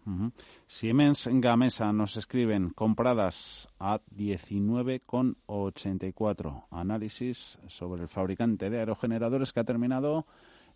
Siemens 0.66 1.28
Gamesa 1.32 1.92
nos 1.92 2.16
escriben 2.16 2.70
compradas 2.70 3.68
a 3.78 4.00
19,84. 4.16 6.64
Análisis 6.70 7.60
sobre 7.68 8.02
el 8.02 8.08
fabricante 8.08 8.68
de 8.70 8.80
aerogeneradores 8.80 9.52
que 9.52 9.60
ha 9.60 9.64
terminado 9.64 10.26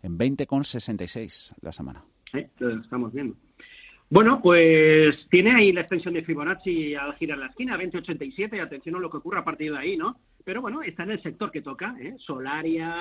en 0.01 0.17
20,66 0.17 1.55
la 1.61 1.73
semana. 1.73 2.05
Sí, 2.31 2.45
lo 2.59 2.81
estamos 2.81 3.11
viendo. 3.13 3.35
Bueno, 4.09 4.39
pues 4.41 5.27
tiene 5.29 5.51
ahí 5.51 5.71
la 5.71 5.81
extensión 5.81 6.13
de 6.13 6.23
Fibonacci 6.23 6.93
al 6.93 7.15
girar 7.15 7.39
la 7.39 7.47
esquina, 7.47 7.73
2087, 7.73 8.61
atención 8.61 8.95
a 8.95 8.99
lo 8.99 9.09
que 9.09 9.17
ocurra 9.17 9.39
a 9.39 9.45
partir 9.45 9.71
de 9.71 9.79
ahí, 9.79 9.97
¿no? 9.97 10.19
Pero 10.43 10.61
bueno, 10.61 10.83
está 10.83 11.03
en 11.03 11.11
el 11.11 11.23
sector 11.23 11.51
que 11.51 11.61
toca, 11.61 11.95
¿eh? 11.99 12.15
Solaria, 12.19 12.93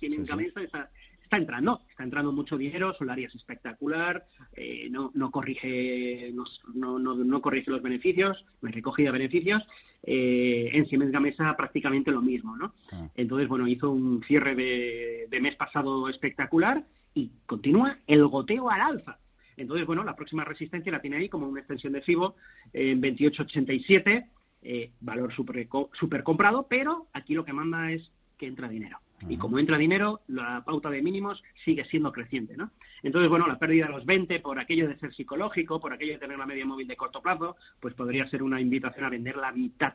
tiene 0.00 0.16
está, 0.16 1.36
entrando, 1.36 1.82
está 1.88 2.02
entrando 2.02 2.32
mucho 2.32 2.58
dinero, 2.58 2.92
Solaria 2.94 3.28
es 3.28 3.34
espectacular, 3.36 4.26
eh, 4.54 4.88
no, 4.90 5.12
no 5.14 5.30
corrige 5.30 6.32
no, 6.34 6.98
no, 6.98 7.14
no, 7.14 7.40
corrige 7.40 7.70
los 7.70 7.80
beneficios, 7.80 8.44
no 8.60 8.70
recogida 8.70 9.12
de 9.12 9.18
beneficios, 9.18 9.64
eh, 10.02 10.70
en 10.72 10.86
Siemens 10.86 11.12
Gamesa 11.12 11.56
prácticamente 11.56 12.10
lo 12.10 12.20
mismo, 12.20 12.56
¿no? 12.56 12.74
Ah. 12.90 13.08
Entonces, 13.14 13.46
bueno, 13.46 13.68
hizo 13.68 13.92
un 13.92 14.22
cierre 14.24 14.56
de, 14.56 15.28
de 15.30 15.40
mes 15.40 15.54
pasado 15.54 16.08
espectacular 16.08 16.84
y 17.14 17.30
continúa 17.46 17.98
el 18.08 18.26
goteo 18.26 18.68
al 18.68 18.80
alza 18.80 19.18
entonces, 19.56 19.86
bueno, 19.86 20.04
la 20.04 20.16
próxima 20.16 20.44
resistencia 20.44 20.92
la 20.92 21.00
tiene 21.00 21.16
ahí 21.16 21.28
como 21.28 21.48
una 21.48 21.60
extensión 21.60 21.92
de 21.92 22.02
FIBO 22.02 22.36
en 22.72 23.00
2887, 23.00 24.26
eh, 24.62 24.90
valor 25.00 25.32
super, 25.32 25.68
super 25.92 26.22
comprado, 26.22 26.66
pero 26.68 27.08
aquí 27.12 27.34
lo 27.34 27.44
que 27.44 27.52
manda 27.52 27.92
es 27.92 28.10
que 28.38 28.46
entra 28.46 28.68
dinero. 28.68 28.98
Y 29.28 29.38
como 29.38 29.58
entra 29.58 29.78
dinero, 29.78 30.20
la 30.26 30.62
pauta 30.64 30.90
de 30.90 31.00
mínimos 31.00 31.42
sigue 31.64 31.84
siendo 31.84 32.12
creciente, 32.12 32.56
¿no? 32.56 32.72
Entonces, 33.02 33.30
bueno, 33.30 33.46
la 33.46 33.58
pérdida 33.58 33.86
de 33.86 33.92
los 33.92 34.04
20 34.04 34.40
por 34.40 34.58
aquello 34.58 34.88
de 34.88 34.98
ser 34.98 35.14
psicológico, 35.14 35.80
por 35.80 35.92
aquello 35.92 36.14
de 36.14 36.18
tener 36.18 36.38
la 36.38 36.46
media 36.46 36.66
móvil 36.66 36.88
de 36.88 36.96
corto 36.96 37.22
plazo, 37.22 37.56
pues 37.80 37.94
podría 37.94 38.26
ser 38.26 38.42
una 38.42 38.60
invitación 38.60 39.04
a 39.04 39.10
vender 39.10 39.36
la 39.36 39.52
mitad 39.52 39.94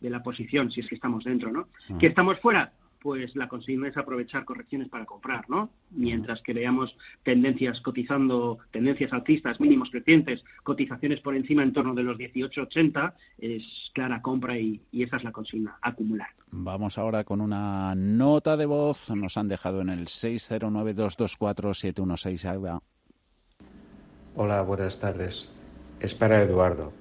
de 0.00 0.10
la 0.10 0.22
posición 0.22 0.70
si 0.70 0.80
es 0.80 0.88
que 0.88 0.94
estamos 0.94 1.24
dentro, 1.24 1.52
¿no? 1.52 1.68
Que 1.98 2.06
estamos 2.06 2.38
fuera, 2.40 2.72
pues 3.00 3.34
la 3.34 3.48
consigna 3.48 3.88
es 3.88 3.96
aprovechar 3.96 4.44
correcciones 4.44 4.88
para 4.88 5.06
comprar, 5.06 5.48
¿no? 5.48 5.70
Mientras 5.90 6.42
que 6.42 6.52
veamos 6.52 6.96
tendencias 7.22 7.80
cotizando, 7.80 8.58
tendencias 8.70 9.12
alcistas, 9.12 9.60
mínimos 9.60 9.90
crecientes, 9.90 10.44
cotizaciones 10.62 11.20
por 11.20 11.34
encima 11.34 11.62
en 11.62 11.72
torno 11.72 11.94
de 11.94 12.02
los 12.02 12.18
18,80, 12.18 13.14
es 13.38 13.90
clara 13.94 14.20
compra 14.20 14.58
y, 14.58 14.82
esa 14.92 15.16
es 15.16 15.24
la 15.24 15.32
consigna, 15.32 15.78
acumular. 15.80 16.28
Vamos 16.50 16.98
ahora 16.98 17.24
con 17.24 17.40
una 17.40 17.94
nota 17.94 18.54
de 18.56 18.66
voz. 18.66 19.08
Nos 19.10 19.38
han 19.38 19.48
dejado 19.48 19.80
en 19.80 19.88
el 19.88 20.06
609224716. 20.06 22.80
Hola, 24.36 24.62
buenas 24.62 25.00
tardes. 25.00 25.50
Es 26.00 26.14
para 26.14 26.42
Eduardo. 26.42 26.92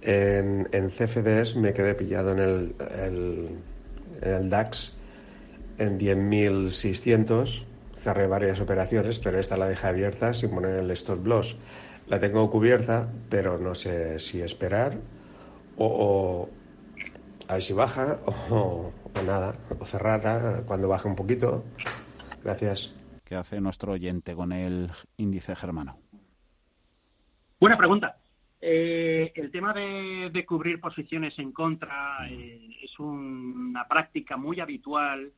En, 0.00 0.66
CFDs 0.90 1.54
me 1.56 1.72
quedé 1.72 1.94
pillado 1.94 2.32
en 2.32 2.38
el, 2.40 2.74
en 2.80 3.62
el 4.22 4.50
DAX 4.50 4.92
en 5.78 5.98
10.600. 5.98 7.64
Cerré 7.98 8.26
varias 8.26 8.60
operaciones, 8.60 9.20
pero 9.20 9.38
esta 9.38 9.56
la 9.56 9.68
dejé 9.68 9.86
abierta 9.86 10.34
sin 10.34 10.50
poner 10.50 10.78
el 10.78 10.90
stop 10.90 11.26
loss. 11.26 11.56
La 12.08 12.20
tengo 12.20 12.50
cubierta, 12.50 13.08
pero 13.28 13.58
no 13.58 13.74
sé 13.74 14.18
si 14.18 14.40
esperar 14.40 14.98
o, 15.76 16.48
a 17.48 17.54
ver 17.54 17.62
si 17.62 17.72
baja 17.72 18.18
o, 18.50 18.92
nada, 19.24 19.56
o 19.78 19.86
cerrar 19.86 20.64
cuando 20.64 20.88
baje 20.88 21.08
un 21.08 21.16
poquito. 21.16 21.64
Gracias. 22.42 22.94
¿Qué 23.24 23.36
hace 23.36 23.60
nuestro 23.60 23.92
oyente 23.92 24.34
con 24.34 24.52
el 24.52 24.90
índice 25.16 25.54
germano? 25.54 25.98
Buena 27.60 27.76
pregunta. 27.78 28.18
Eh, 28.60 29.32
el 29.34 29.50
tema 29.50 29.72
de, 29.72 30.44
cubrir 30.46 30.80
posiciones 30.80 31.38
en 31.38 31.52
contra 31.52 32.28
eh, 32.28 32.68
es 32.82 32.98
una 32.98 33.86
práctica 33.88 34.36
muy 34.36 34.60
habitual 34.60 35.32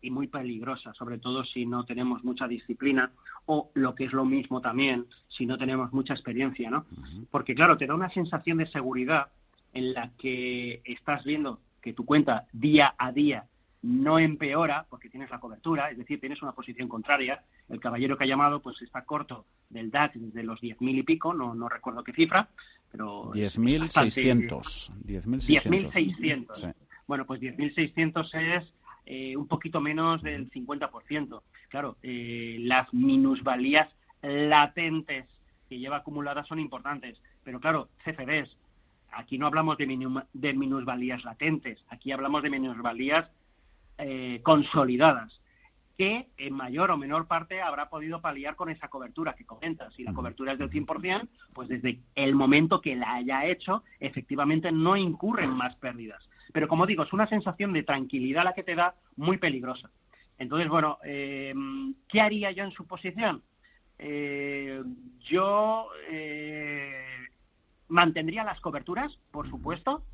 y 0.00 0.10
muy 0.10 0.28
peligrosa, 0.28 0.94
sobre 0.94 1.18
todo 1.18 1.44
si 1.44 1.66
no 1.66 1.84
tenemos 1.84 2.24
mucha 2.24 2.46
disciplina 2.46 3.12
o 3.46 3.70
lo 3.74 3.94
que 3.94 4.04
es 4.04 4.12
lo 4.12 4.24
mismo 4.24 4.60
también, 4.60 5.06
si 5.28 5.46
no 5.46 5.58
tenemos 5.58 5.92
mucha 5.92 6.14
experiencia, 6.14 6.70
¿no? 6.70 6.86
Porque 7.30 7.54
claro, 7.54 7.76
te 7.76 7.86
da 7.86 7.94
una 7.94 8.10
sensación 8.10 8.58
de 8.58 8.66
seguridad 8.66 9.28
en 9.72 9.92
la 9.92 10.10
que 10.18 10.82
estás 10.84 11.24
viendo 11.24 11.60
que 11.80 11.92
tu 11.92 12.04
cuenta 12.04 12.46
día 12.52 12.94
a 12.98 13.12
día 13.12 13.46
no 13.82 14.18
empeora 14.18 14.86
porque 14.88 15.08
tienes 15.08 15.30
la 15.30 15.38
cobertura, 15.38 15.90
es 15.90 15.98
decir, 15.98 16.18
tienes 16.20 16.42
una 16.42 16.52
posición 16.52 16.88
contraria. 16.88 17.44
El 17.68 17.80
caballero 17.80 18.16
que 18.16 18.24
ha 18.24 18.26
llamado 18.26 18.60
pues 18.60 18.82
está 18.82 19.04
corto 19.04 19.46
del 19.70 19.90
DAX 19.90 20.20
desde 20.20 20.42
los 20.42 20.60
10.000 20.60 20.98
y 20.98 21.02
pico, 21.02 21.32
no, 21.32 21.54
no 21.54 21.68
recuerdo 21.68 22.02
qué 22.02 22.12
cifra, 22.12 22.48
pero... 22.90 23.32
10.600. 23.32 24.90
10.600. 25.04 26.74
Bueno, 27.06 27.26
pues 27.26 27.40
10.600 27.40 28.34
es 28.34 28.72
eh, 29.10 29.34
un 29.38 29.48
poquito 29.48 29.80
menos 29.80 30.22
del 30.22 30.50
50%. 30.50 31.40
Claro, 31.70 31.96
eh, 32.02 32.58
las 32.60 32.92
minusvalías 32.92 33.88
latentes 34.20 35.24
que 35.66 35.78
lleva 35.78 35.96
acumuladas 35.96 36.46
son 36.46 36.58
importantes, 36.58 37.18
pero 37.42 37.58
claro, 37.58 37.88
CFDs, 38.04 38.58
aquí 39.12 39.38
no 39.38 39.46
hablamos 39.46 39.78
de, 39.78 39.86
de 40.34 40.52
minusvalías 40.52 41.24
latentes, 41.24 41.82
aquí 41.88 42.12
hablamos 42.12 42.42
de 42.42 42.50
minusvalías 42.50 43.30
eh, 43.96 44.40
consolidadas 44.42 45.40
que 45.96 46.28
en 46.36 46.52
mayor 46.52 46.90
o 46.90 46.98
menor 46.98 47.26
parte 47.26 47.62
habrá 47.62 47.88
podido 47.88 48.20
paliar 48.20 48.56
con 48.56 48.68
esa 48.68 48.88
cobertura 48.88 49.34
que 49.34 49.46
comentas. 49.46 49.94
Si 49.94 50.04
la 50.04 50.12
cobertura 50.12 50.52
es 50.52 50.58
del 50.58 50.70
100%, 50.70 51.28
pues 51.54 51.68
desde 51.68 52.02
el 52.14 52.34
momento 52.34 52.82
que 52.82 52.94
la 52.94 53.14
haya 53.14 53.46
hecho, 53.46 53.82
efectivamente 54.00 54.70
no 54.70 54.96
incurren 54.96 55.50
más 55.50 55.74
pérdidas. 55.76 56.28
Pero 56.52 56.68
como 56.68 56.86
digo, 56.86 57.02
es 57.02 57.12
una 57.12 57.26
sensación 57.26 57.72
de 57.72 57.82
tranquilidad 57.82 58.44
la 58.44 58.54
que 58.54 58.62
te 58.62 58.74
da 58.74 58.94
muy 59.16 59.38
peligrosa. 59.38 59.90
Entonces, 60.38 60.68
bueno, 60.68 60.98
eh, 61.04 61.52
¿qué 62.08 62.20
haría 62.20 62.50
yo 62.52 62.64
en 62.64 62.70
su 62.70 62.86
posición? 62.86 63.42
Eh, 63.98 64.82
yo 65.20 65.88
eh, 66.08 67.04
mantendría 67.88 68.44
las 68.44 68.60
coberturas, 68.60 69.18
por 69.32 69.48
supuesto, 69.50 70.04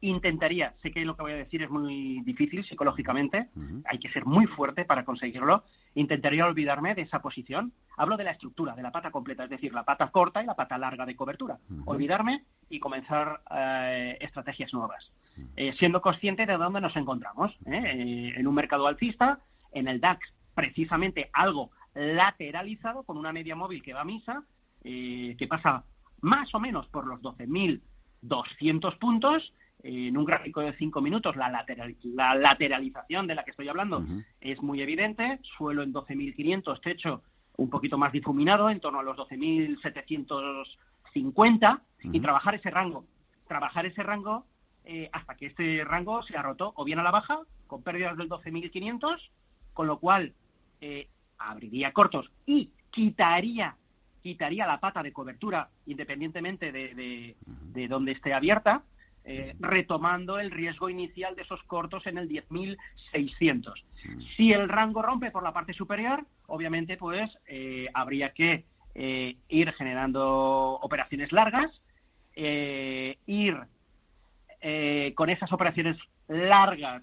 intentaría, 0.00 0.74
sé 0.82 0.90
que 0.90 1.04
lo 1.04 1.14
que 1.14 1.22
voy 1.22 1.32
a 1.32 1.36
decir 1.36 1.62
es 1.62 1.70
muy 1.70 2.20
difícil 2.22 2.64
psicológicamente, 2.64 3.50
hay 3.84 3.98
que 3.98 4.08
ser 4.08 4.24
muy 4.24 4.46
fuerte 4.46 4.84
para 4.84 5.04
conseguirlo, 5.04 5.64
intentaría 5.94 6.46
olvidarme 6.46 6.94
de 6.94 7.02
esa 7.02 7.20
posición. 7.20 7.72
Hablo 7.96 8.16
de 8.16 8.24
la 8.24 8.30
estructura, 8.30 8.74
de 8.74 8.82
la 8.82 8.92
pata 8.92 9.10
completa, 9.10 9.44
es 9.44 9.50
decir, 9.50 9.74
la 9.74 9.84
pata 9.84 10.10
corta 10.10 10.42
y 10.42 10.46
la 10.46 10.54
pata 10.54 10.78
larga 10.78 11.04
de 11.04 11.16
cobertura. 11.16 11.58
Olvidarme 11.84 12.44
y 12.70 12.80
comenzar 12.80 13.42
eh, 13.54 14.16
estrategias 14.20 14.72
nuevas, 14.72 15.12
eh, 15.56 15.72
siendo 15.78 16.00
consciente 16.00 16.46
de 16.46 16.56
dónde 16.56 16.80
nos 16.80 16.96
encontramos. 16.96 17.56
¿eh? 17.66 18.34
en 18.36 18.46
un 18.46 18.54
mercado 18.54 18.86
alcista, 18.86 19.40
en 19.72 19.88
el 19.88 20.00
DAX, 20.00 20.32
precisamente 20.54 21.30
algo 21.32 21.70
lateralizado, 21.94 23.02
con 23.02 23.16
una 23.16 23.32
media 23.32 23.56
móvil 23.56 23.82
que 23.82 23.92
va 23.92 24.02
a 24.02 24.04
misa, 24.04 24.44
que 24.82 25.46
pasa 25.48 25.84
más 26.20 26.54
o 26.54 26.60
menos 26.60 26.86
por 26.88 27.06
los 27.06 27.20
12.200 27.20 28.98
puntos 28.98 29.52
en 29.82 30.16
un 30.16 30.24
gráfico 30.24 30.60
de 30.60 30.74
cinco 30.74 31.00
minutos 31.00 31.36
la, 31.36 31.50
la 31.50 32.34
lateralización 32.34 33.26
de 33.26 33.34
la 33.34 33.44
que 33.44 33.50
estoy 33.50 33.68
hablando 33.68 34.04
es 34.40 34.62
muy 34.62 34.82
evidente, 34.82 35.40
suelo 35.42 35.82
en 35.82 35.92
12.500, 35.92 36.80
techo 36.80 37.22
un 37.60 37.70
poquito 37.70 37.98
más 37.98 38.12
difuminado, 38.12 38.70
en 38.70 38.80
torno 38.80 39.00
a 39.00 39.02
los 39.02 39.16
12.750, 39.16 41.80
y 42.04 42.20
trabajar 42.20 42.54
ese 42.54 42.70
rango. 42.70 43.04
Trabajar 43.46 43.84
ese 43.84 44.02
rango 44.02 44.46
eh, 44.84 45.08
hasta 45.12 45.34
que 45.36 45.46
este 45.46 45.84
rango 45.84 46.22
se 46.22 46.36
ha 46.36 46.42
roto 46.42 46.72
o 46.76 46.84
bien 46.84 46.98
a 46.98 47.02
la 47.02 47.10
baja, 47.10 47.40
con 47.66 47.82
pérdidas 47.82 48.16
del 48.16 48.28
12.500, 48.28 49.30
con 49.72 49.86
lo 49.86 49.98
cual 49.98 50.34
eh, 50.80 51.08
abriría 51.38 51.92
cortos 51.92 52.30
y 52.46 52.70
quitaría 52.90 53.76
quitaría 54.22 54.66
la 54.66 54.80
pata 54.80 55.02
de 55.02 55.14
cobertura 55.14 55.70
independientemente 55.86 56.72
de, 56.72 56.94
de, 56.94 57.36
de 57.46 57.88
donde 57.88 58.12
esté 58.12 58.34
abierta 58.34 58.84
eh, 59.22 59.54
retomando 59.60 60.38
el 60.38 60.50
riesgo 60.50 60.88
inicial 60.88 61.36
de 61.36 61.42
esos 61.42 61.62
cortos 61.64 62.06
en 62.06 62.16
el 62.16 62.26
10.600. 62.26 63.74
Si 64.34 64.52
el 64.52 64.66
rango 64.66 65.02
rompe 65.02 65.30
por 65.30 65.42
la 65.42 65.52
parte 65.52 65.74
superior, 65.74 66.24
obviamente, 66.46 66.96
pues 66.96 67.30
eh, 67.46 67.86
habría 67.92 68.32
que 68.32 68.64
eh, 68.94 69.36
ir 69.48 69.72
generando 69.72 70.78
operaciones 70.80 71.32
largas, 71.32 71.82
ir 72.34 73.58
con 75.14 75.30
esas 75.30 75.52
operaciones 75.52 75.96
largas, 76.28 77.02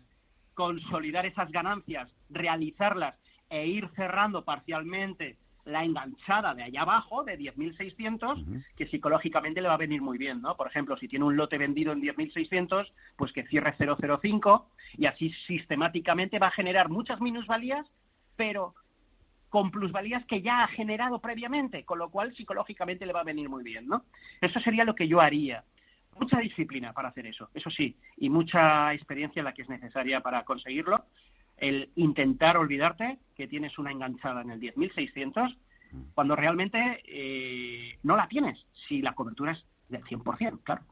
consolidar 0.54 1.26
esas 1.26 1.52
ganancias, 1.52 2.14
realizarlas 2.30 3.16
e 3.50 3.68
ir 3.68 3.90
cerrando 3.96 4.44
parcialmente 4.44 5.38
la 5.66 5.84
enganchada 5.84 6.56
de 6.56 6.64
allá 6.64 6.84
abajo, 6.84 7.24
de 7.24 7.38
10.600, 7.38 8.64
que 8.76 8.88
psicológicamente 8.88 9.62
le 9.62 9.68
va 9.68 9.74
a 9.74 9.78
venir 9.78 10.02
muy 10.02 10.18
bien, 10.18 10.42
¿no? 10.42 10.56
Por 10.56 10.68
ejemplo, 10.68 10.96
si 10.96 11.08
tiene 11.10 11.26
un 11.26 11.36
lote 11.36 11.58
vendido 11.58 11.92
en 11.92 12.02
10.600, 12.02 12.92
pues 13.18 13.34
que 13.34 13.46
cierre 13.48 13.76
005 13.78 14.70
y 14.98 15.08
así 15.08 15.34
sistemáticamente 15.46 16.40
va 16.40 16.48
a 16.48 16.52
generar 16.52 16.90
muchas 16.90 17.20
minusvalías, 17.20 17.86
pero 18.38 18.76
con 19.50 19.72
plusvalías 19.72 20.26
que 20.26 20.42
ya 20.42 20.64
ha 20.64 20.68
generado 20.68 21.20
previamente, 21.20 21.84
con 21.84 22.00
lo 22.00 22.10
cual 22.10 22.34
psicológicamente 22.34 23.06
le 23.06 23.14
va 23.14 23.22
a 23.22 23.26
venir 23.26 23.50
muy 23.50 23.64
bien, 23.64 23.88
¿no? 23.88 24.06
Eso 24.40 24.60
sería 24.62 24.86
lo 24.86 24.96
que 24.96 25.08
yo 25.08 25.20
haría. 25.20 25.66
Mucha 26.20 26.40
disciplina 26.40 26.94
para 26.94 27.10
hacer 27.10 27.28
eso, 27.28 27.50
eso 27.54 27.70
sí, 27.70 27.96
y 28.18 28.30
mucha 28.30 28.94
experiencia 28.94 29.44
la 29.44 29.54
que 29.54 29.62
es 29.62 29.70
necesaria 29.70 30.22
para 30.22 30.44
conseguirlo, 30.44 31.06
el 31.58 31.92
intentar 31.96 32.58
olvidarte 32.58 33.20
que 33.36 33.48
tienes 33.48 33.78
una 33.78 33.92
enganchada 33.92 34.42
en 34.42 34.52
el 34.52 34.60
10.600 34.60 35.58
cuando 36.14 36.36
realmente 36.36 37.02
eh, 37.06 37.98
no 38.04 38.16
la 38.16 38.28
tienes, 38.28 38.66
si 38.88 39.02
la 39.02 39.14
cobertura 39.14 39.52
es 39.54 39.66
del 39.90 40.04
100%, 40.04 40.60
claro. 40.64 40.84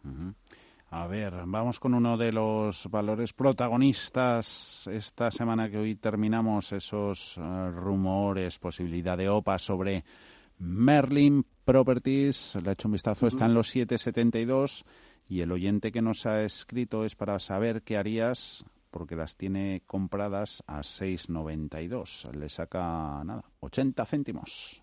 A 0.92 1.08
ver, 1.08 1.34
vamos 1.46 1.80
con 1.80 1.94
uno 1.94 2.16
de 2.16 2.32
los 2.32 2.90
valores 2.90 3.34
protagonistas. 3.34 4.88
Esta 4.88 5.32
semana 5.32 5.70
que 5.70 5.78
hoy 5.78 5.96
terminamos, 5.96 6.72
esos 6.72 7.38
eh, 7.38 7.72
rumores, 7.72 8.58
posibilidad 8.60 9.18
de 9.18 9.28
OPA 9.28 9.58
sobre 9.58 10.06
Merlin 10.60 11.46
Properties. 11.66 12.56
Le 12.64 12.70
ha 12.70 12.74
hecho 12.74 12.88
un 12.88 12.94
vistazo, 12.94 13.28
está 13.28 13.46
en 13.46 13.56
los 13.56 13.68
772 13.70 14.86
y 15.28 15.42
el 15.42 15.52
oyente 15.52 15.92
que 15.92 16.02
nos 16.02 16.26
ha 16.26 16.44
escrito 16.44 17.06
es 17.06 17.16
para 17.16 17.40
saber 17.40 17.82
qué 17.82 17.98
harías 17.98 18.66
porque 18.92 19.16
las 19.18 19.36
tiene 19.36 19.84
compradas 19.86 20.64
a 20.68 20.80
6,92. 20.80 22.32
Le 22.32 22.48
saca, 22.48 23.22
nada, 23.26 23.44
80 23.60 24.06
céntimos. 24.06 24.82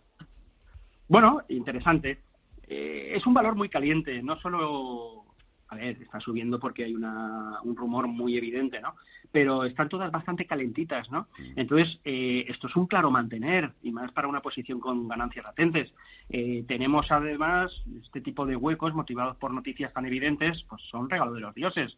Bueno, 1.08 1.40
interesante. 1.48 2.22
Eh, 2.64 3.12
es 3.14 3.26
un 3.26 3.32
valor 3.32 3.54
muy 3.54 3.68
caliente, 3.68 4.22
no 4.22 4.38
solo, 4.38 5.31
a 5.72 5.76
ver, 5.76 5.96
está 6.02 6.20
subiendo 6.20 6.60
porque 6.60 6.84
hay 6.84 6.94
una, 6.94 7.60
un 7.62 7.74
rumor 7.74 8.06
muy 8.06 8.36
evidente, 8.36 8.80
¿no? 8.80 8.94
Pero 9.30 9.64
están 9.64 9.88
todas 9.88 10.10
bastante 10.10 10.46
calentitas, 10.46 11.10
¿no? 11.10 11.28
Mm. 11.38 11.52
Entonces, 11.56 11.98
eh, 12.04 12.44
esto 12.48 12.66
es 12.66 12.76
un 12.76 12.86
claro 12.86 13.10
mantener, 13.10 13.72
y 13.82 13.90
más 13.90 14.12
para 14.12 14.28
una 14.28 14.42
posición 14.42 14.80
con 14.80 15.08
ganancias 15.08 15.44
latentes. 15.44 15.94
Eh, 16.28 16.64
tenemos 16.68 17.10
además 17.10 17.72
este 18.02 18.20
tipo 18.20 18.44
de 18.44 18.56
huecos 18.56 18.94
motivados 18.94 19.36
por 19.36 19.52
noticias 19.52 19.92
tan 19.92 20.06
evidentes, 20.06 20.64
pues 20.68 20.82
son 20.90 21.08
regalo 21.08 21.32
de 21.32 21.40
los 21.40 21.54
dioses 21.54 21.96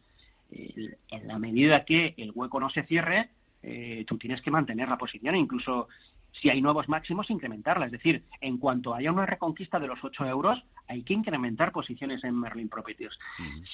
en 0.51 1.27
la 1.27 1.39
medida 1.39 1.85
que 1.85 2.13
el 2.17 2.31
hueco 2.33 2.59
no 2.59 2.69
se 2.69 2.83
cierre, 2.83 3.29
eh, 3.63 4.05
tú 4.07 4.17
tienes 4.17 4.41
que 4.41 4.51
mantener 4.51 4.87
la 4.87 4.97
posición 4.97 5.35
incluso 5.35 5.87
si 6.31 6.49
hay 6.49 6.61
nuevos 6.61 6.89
máximos, 6.89 7.29
incrementarla. 7.29 7.85
Es 7.85 7.91
decir, 7.93 8.23
en 8.41 8.57
cuanto 8.57 8.93
haya 8.93 9.11
una 9.11 9.25
reconquista 9.25 9.79
de 9.79 9.87
los 9.87 10.03
8 10.03 10.25
euros, 10.25 10.63
hay 10.87 11.03
que 11.03 11.13
incrementar 11.13 11.71
posiciones 11.71 12.23
en 12.23 12.39
Merlin 12.39 12.69
Properties. 12.69 13.17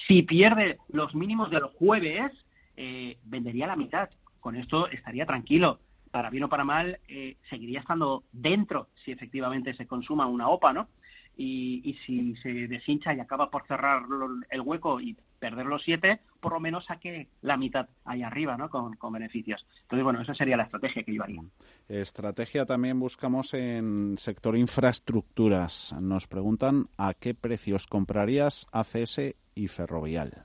Si 0.06 0.22
pierde 0.22 0.78
los 0.88 1.14
mínimos 1.14 1.50
del 1.50 1.64
jueves, 1.64 2.32
eh, 2.76 3.18
vendería 3.24 3.66
la 3.66 3.76
mitad. 3.76 4.10
Con 4.40 4.56
esto 4.56 4.88
estaría 4.88 5.26
tranquilo. 5.26 5.80
Para 6.10 6.30
bien 6.30 6.44
o 6.44 6.48
para 6.48 6.64
mal, 6.64 6.98
eh, 7.08 7.36
seguiría 7.48 7.80
estando 7.80 8.24
dentro 8.32 8.88
si 9.04 9.12
efectivamente 9.12 9.72
se 9.74 9.86
consuma 9.86 10.26
una 10.26 10.48
OPA, 10.48 10.72
¿no? 10.72 10.88
y, 11.36 11.96
si 12.04 12.36
se 12.36 12.68
deshincha 12.68 13.14
y 13.14 13.20
acaba 13.20 13.50
por 13.50 13.66
cerrar 13.66 14.02
el 14.50 14.60
hueco 14.60 15.00
y 15.00 15.16
perder 15.42 15.66
los 15.66 15.82
siete, 15.82 16.20
por 16.38 16.52
lo 16.52 16.60
menos 16.60 16.84
saque 16.84 17.26
la 17.40 17.56
mitad 17.56 17.88
ahí 18.04 18.22
arriba, 18.22 18.56
¿no? 18.56 18.70
Con, 18.70 18.96
beneficios. 19.12 19.66
Entonces, 19.82 20.04
bueno, 20.04 20.20
esa 20.20 20.34
sería 20.34 20.56
la 20.56 20.62
estrategia 20.62 21.02
que 21.02 21.12
yo 21.12 21.24
haría. 21.24 21.42
Estrategia 21.88 22.64
también 22.64 23.00
buscamos 23.00 23.52
en 23.52 24.16
sector 24.18 24.56
infraestructuras. 24.56 25.96
Nos 26.00 26.28
preguntan 26.28 26.86
a 26.96 27.12
qué 27.14 27.34
precios 27.34 27.88
comprarías 27.88 28.68
ACS 28.70 29.34
y 29.56 29.66
Ferrovial. 29.66 30.44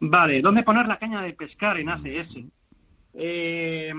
Vale, 0.00 0.42
¿dónde 0.42 0.62
poner 0.62 0.86
la 0.86 0.98
caña 0.98 1.22
de 1.22 1.32
pescar 1.32 1.78
en 1.78 1.88
ACS? 1.88 2.36
Eh, 3.14 3.94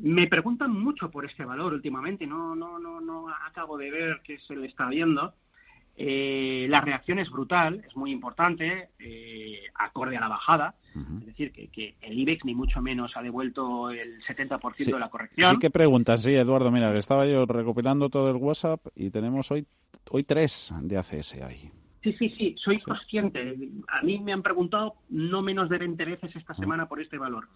me 0.00 0.26
preguntan 0.26 0.72
mucho 0.72 1.10
por 1.10 1.26
este 1.26 1.44
valor 1.44 1.74
últimamente, 1.74 2.26
no, 2.26 2.56
no, 2.56 2.78
no, 2.78 2.98
no 2.98 3.28
acabo 3.28 3.76
de 3.76 3.90
ver 3.90 4.20
qué 4.24 4.38
se 4.38 4.56
le 4.56 4.68
está 4.68 4.88
viendo. 4.88 5.34
Eh, 6.00 6.68
la 6.70 6.80
reacción 6.80 7.18
es 7.18 7.28
brutal, 7.28 7.82
es 7.84 7.96
muy 7.96 8.12
importante, 8.12 8.90
eh, 9.00 9.62
acorde 9.74 10.16
a 10.16 10.20
la 10.20 10.28
bajada. 10.28 10.76
Es 11.20 11.26
decir, 11.26 11.52
que, 11.52 11.96
el 12.00 12.18
IBEX 12.18 12.44
ni 12.44 12.54
mucho 12.54 12.80
menos 12.80 13.16
ha 13.16 13.22
devuelto 13.22 13.90
el 13.90 14.20
70% 14.22 14.94
de 14.94 14.98
la 14.98 15.08
corrección. 15.08 15.52
Sí 15.52 15.58
que 15.58 15.70
preguntas, 15.70 16.22
sí, 16.22 16.34
Eduardo. 16.34 16.70
Mira, 16.70 16.96
estaba 16.96 17.26
yo 17.26 17.46
recopilando 17.46 18.08
todo 18.08 18.30
el 18.30 18.36
WhatsApp 18.36 18.84
y 18.96 19.10
tenemos 19.10 19.50
hoy, 19.50 19.66
hoy 20.10 20.22
tres 20.22 20.72
de 20.82 20.98
ACS 20.98 21.34
ahí. 21.42 21.70
Sí, 22.02 22.12
sí, 22.12 22.28
sí, 22.30 22.54
soy 22.56 22.80
consciente. 22.80 23.56
A 23.88 24.02
mí 24.02 24.20
me 24.20 24.32
han 24.32 24.42
preguntado 24.42 24.94
no 25.08 25.42
menos 25.42 25.68
de 25.68 25.78
20 25.78 26.04
veces 26.04 26.34
esta 26.34 26.54
semana 26.54 26.88
por 26.88 27.00
este 27.00 27.18
valor. 27.18 27.48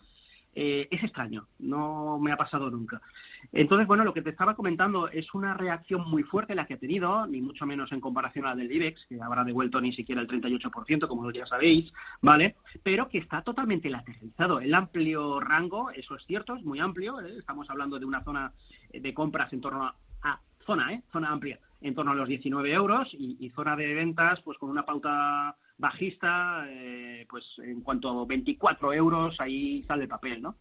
Eh, 0.55 0.87
es 0.91 1.03
extraño, 1.03 1.47
no 1.61 2.19
me 2.19 2.31
ha 2.31 2.37
pasado 2.37 2.71
nunca. 2.71 3.01
Entonces, 3.53 3.87
bueno, 3.87 4.05
lo 4.05 4.12
que 4.12 4.21
te 4.21 4.29
estaba 4.29 4.55
comentando 4.55 5.09
es 5.09 5.33
una 5.33 5.55
reacción 5.55 6.09
muy 6.09 6.25
fuerte 6.25 6.55
la 6.55 6.67
que 6.67 6.75
ha 6.75 6.79
tenido, 6.79 7.27
ni 7.27 7.41
mucho 7.41 7.65
menos 7.65 7.91
en 7.91 8.01
comparación 8.01 8.45
a 8.45 8.51
la 8.51 8.57
del 8.57 8.71
IBEX, 8.71 9.07
que 9.07 9.23
habrá 9.23 9.45
devuelto 9.45 9.81
ni 9.81 9.93
siquiera 9.93 10.21
el 10.21 10.29
38%, 10.29 11.09
como 11.09 11.31
ya 11.31 11.47
sabéis, 11.47 11.91
¿vale? 12.21 12.57
Pero 12.83 13.09
que 13.09 13.19
está 13.19 13.41
totalmente 13.41 13.88
lateralizado. 13.88 14.61
El 14.61 14.75
amplio 14.75 15.41
rango, 15.41 15.91
eso 15.91 16.17
es 16.17 16.25
cierto, 16.27 16.55
es 16.55 16.65
muy 16.65 16.81
amplio, 16.81 17.19
¿eh? 17.21 17.38
estamos 17.38 17.71
hablando 17.71 17.99
de 17.99 18.05
una 18.05 18.23
zona 18.23 18.53
de 18.93 19.15
compras 19.15 19.53
en 19.55 19.62
torno 19.62 19.85
a, 20.23 20.41
zona, 20.67 20.93
¿eh? 20.93 21.03
Zona 21.11 21.31
amplia, 21.31 21.59
en 21.81 21.95
torno 21.95 22.12
a 22.12 22.15
los 22.15 22.29
19 22.29 22.73
euros 22.73 23.09
y 23.19 23.51
zona 23.51 23.75
de 23.75 23.95
ventas, 23.95 24.41
pues 24.43 24.59
con 24.59 24.69
una 24.69 24.85
pauta 24.85 25.57
bajista, 25.83 26.64
eh, 26.68 27.27
pues 27.29 27.45
en 27.59 27.83
cuanto 27.83 28.09
a 28.09 28.25
24 28.25 28.95
euros, 28.95 29.38
ahí 29.40 29.83
sale 29.83 30.05
el 30.05 30.09
papel, 30.09 30.40
¿no? 30.40 30.57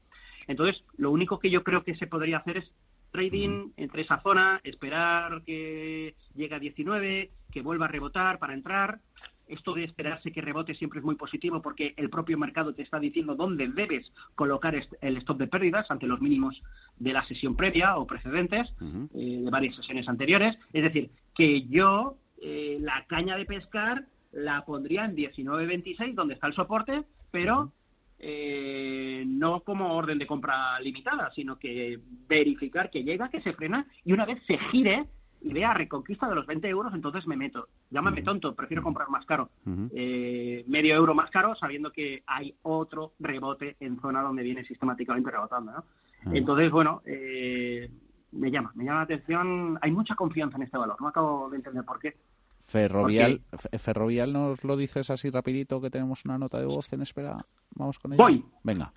Entonces, 0.47 0.83
lo 0.97 1.11
único 1.11 1.39
que 1.39 1.51
yo 1.51 1.63
creo 1.63 1.83
que 1.83 1.95
se 1.95 2.07
podría 2.07 2.39
hacer 2.39 2.57
es 2.57 2.71
trading 3.11 3.71
entre 3.77 4.01
esa 4.01 4.21
zona, 4.21 4.59
esperar 4.63 5.43
que 5.43 6.15
llegue 6.35 6.55
a 6.55 6.59
19, 6.59 7.31
que 7.51 7.61
vuelva 7.61 7.85
a 7.85 7.89
rebotar 7.89 8.39
para 8.39 8.53
entrar. 8.53 8.99
Esto 9.47 9.73
de 9.73 9.83
esperarse 9.83 10.31
que 10.31 10.41
rebote 10.41 10.73
siempre 10.73 10.99
es 10.99 11.05
muy 11.05 11.15
positivo 11.15 11.61
porque 11.61 11.93
el 11.97 12.09
propio 12.09 12.37
mercado 12.37 12.73
te 12.73 12.83
está 12.83 12.99
diciendo 12.99 13.35
dónde 13.35 13.67
debes 13.67 14.11
colocar 14.33 14.73
el 14.75 15.17
stop 15.17 15.37
de 15.37 15.47
pérdidas 15.47 15.91
ante 15.91 16.07
los 16.07 16.21
mínimos 16.21 16.63
de 16.97 17.13
la 17.13 17.23
sesión 17.25 17.55
previa 17.55 17.97
o 17.97 18.07
precedentes, 18.07 18.73
eh, 19.13 19.41
de 19.43 19.51
varias 19.51 19.75
sesiones 19.75 20.07
anteriores. 20.07 20.57
Es 20.71 20.83
decir, 20.83 21.11
que 21.35 21.67
yo 21.67 22.17
eh, 22.41 22.77
la 22.79 23.05
caña 23.07 23.35
de 23.35 23.45
pescar 23.45 24.05
la 24.31 24.63
pondría 24.65 25.05
en 25.05 25.15
19.26, 25.15 26.13
donde 26.13 26.35
está 26.35 26.47
el 26.47 26.53
soporte, 26.53 27.03
pero 27.31 27.71
eh, 28.19 29.23
no 29.25 29.61
como 29.61 29.95
orden 29.95 30.19
de 30.19 30.27
compra 30.27 30.79
limitada, 30.79 31.31
sino 31.31 31.57
que 31.57 31.99
verificar 32.27 32.89
que 32.89 33.03
llega, 33.03 33.29
que 33.29 33.41
se 33.41 33.53
frena 33.53 33.87
y 34.03 34.13
una 34.13 34.25
vez 34.25 34.41
se 34.45 34.57
gire 34.57 35.07
y 35.41 35.53
vea 35.53 35.73
reconquista 35.73 36.29
de 36.29 36.35
los 36.35 36.45
20 36.45 36.69
euros, 36.69 36.93
entonces 36.93 37.25
me 37.25 37.35
meto. 37.35 37.67
Llámame 37.89 38.21
tonto, 38.21 38.53
prefiero 38.53 38.83
comprar 38.83 39.09
más 39.09 39.25
caro. 39.25 39.49
Eh, 39.91 40.63
medio 40.67 40.93
euro 40.93 41.15
más 41.15 41.31
caro, 41.31 41.55
sabiendo 41.55 41.91
que 41.91 42.23
hay 42.27 42.53
otro 42.61 43.13
rebote 43.19 43.75
en 43.79 43.99
zona 43.99 44.21
donde 44.21 44.43
viene 44.43 44.63
sistemáticamente 44.65 45.31
rebotando. 45.31 45.71
¿no? 45.71 45.85
Entonces, 46.31 46.69
bueno, 46.69 47.01
eh, 47.05 47.89
me 48.33 48.51
llama, 48.51 48.71
me 48.75 48.85
llama 48.85 48.99
la 48.99 49.03
atención. 49.05 49.79
Hay 49.81 49.91
mucha 49.91 50.15
confianza 50.15 50.57
en 50.57 50.63
este 50.63 50.77
valor, 50.77 51.01
no 51.01 51.07
acabo 51.07 51.49
de 51.49 51.57
entender 51.57 51.83
por 51.83 51.99
qué. 51.99 52.15
Ferrovial, 52.63 53.41
Ferrovial 53.79 54.33
nos 54.33 54.63
lo 54.63 54.77
dices 54.77 55.09
así 55.09 55.29
rapidito 55.29 55.81
que 55.81 55.89
tenemos 55.89 56.25
una 56.25 56.37
nota 56.37 56.59
de 56.59 56.65
voz 56.65 56.91
en 56.93 57.01
espera. 57.01 57.45
Vamos 57.75 57.99
con 57.99 58.13
ella. 58.13 58.23
Voy. 58.23 58.45
Venga. 58.63 58.93